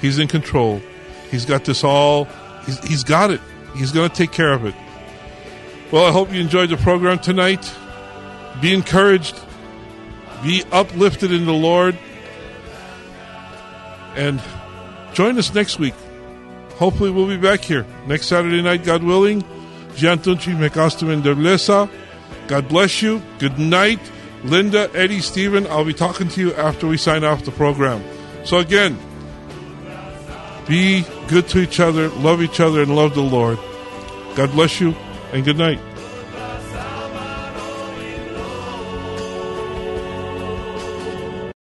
[0.01, 0.81] He's in control,
[1.29, 2.27] He's got this all.
[2.65, 3.41] He's, he's got it.
[3.75, 4.75] He's going to take care of it.
[5.91, 7.73] Well, I hope you enjoyed the program tonight.
[8.61, 9.39] Be encouraged.
[10.43, 11.97] Be uplifted in the Lord.
[14.15, 14.41] And
[15.13, 15.95] join us next week.
[16.81, 19.43] Hopefully, we'll be back here next Saturday night, God willing.
[19.93, 21.87] Giantunchi Mekastum Derlesa.
[22.47, 23.21] God bless you.
[23.37, 23.99] Good night.
[24.43, 28.03] Linda, Eddie, Stephen, I'll be talking to you after we sign off the program.
[28.45, 28.97] So, again,
[30.67, 33.59] be good to each other, love each other, and love the Lord.
[34.33, 34.95] God bless you,
[35.33, 35.79] and good night.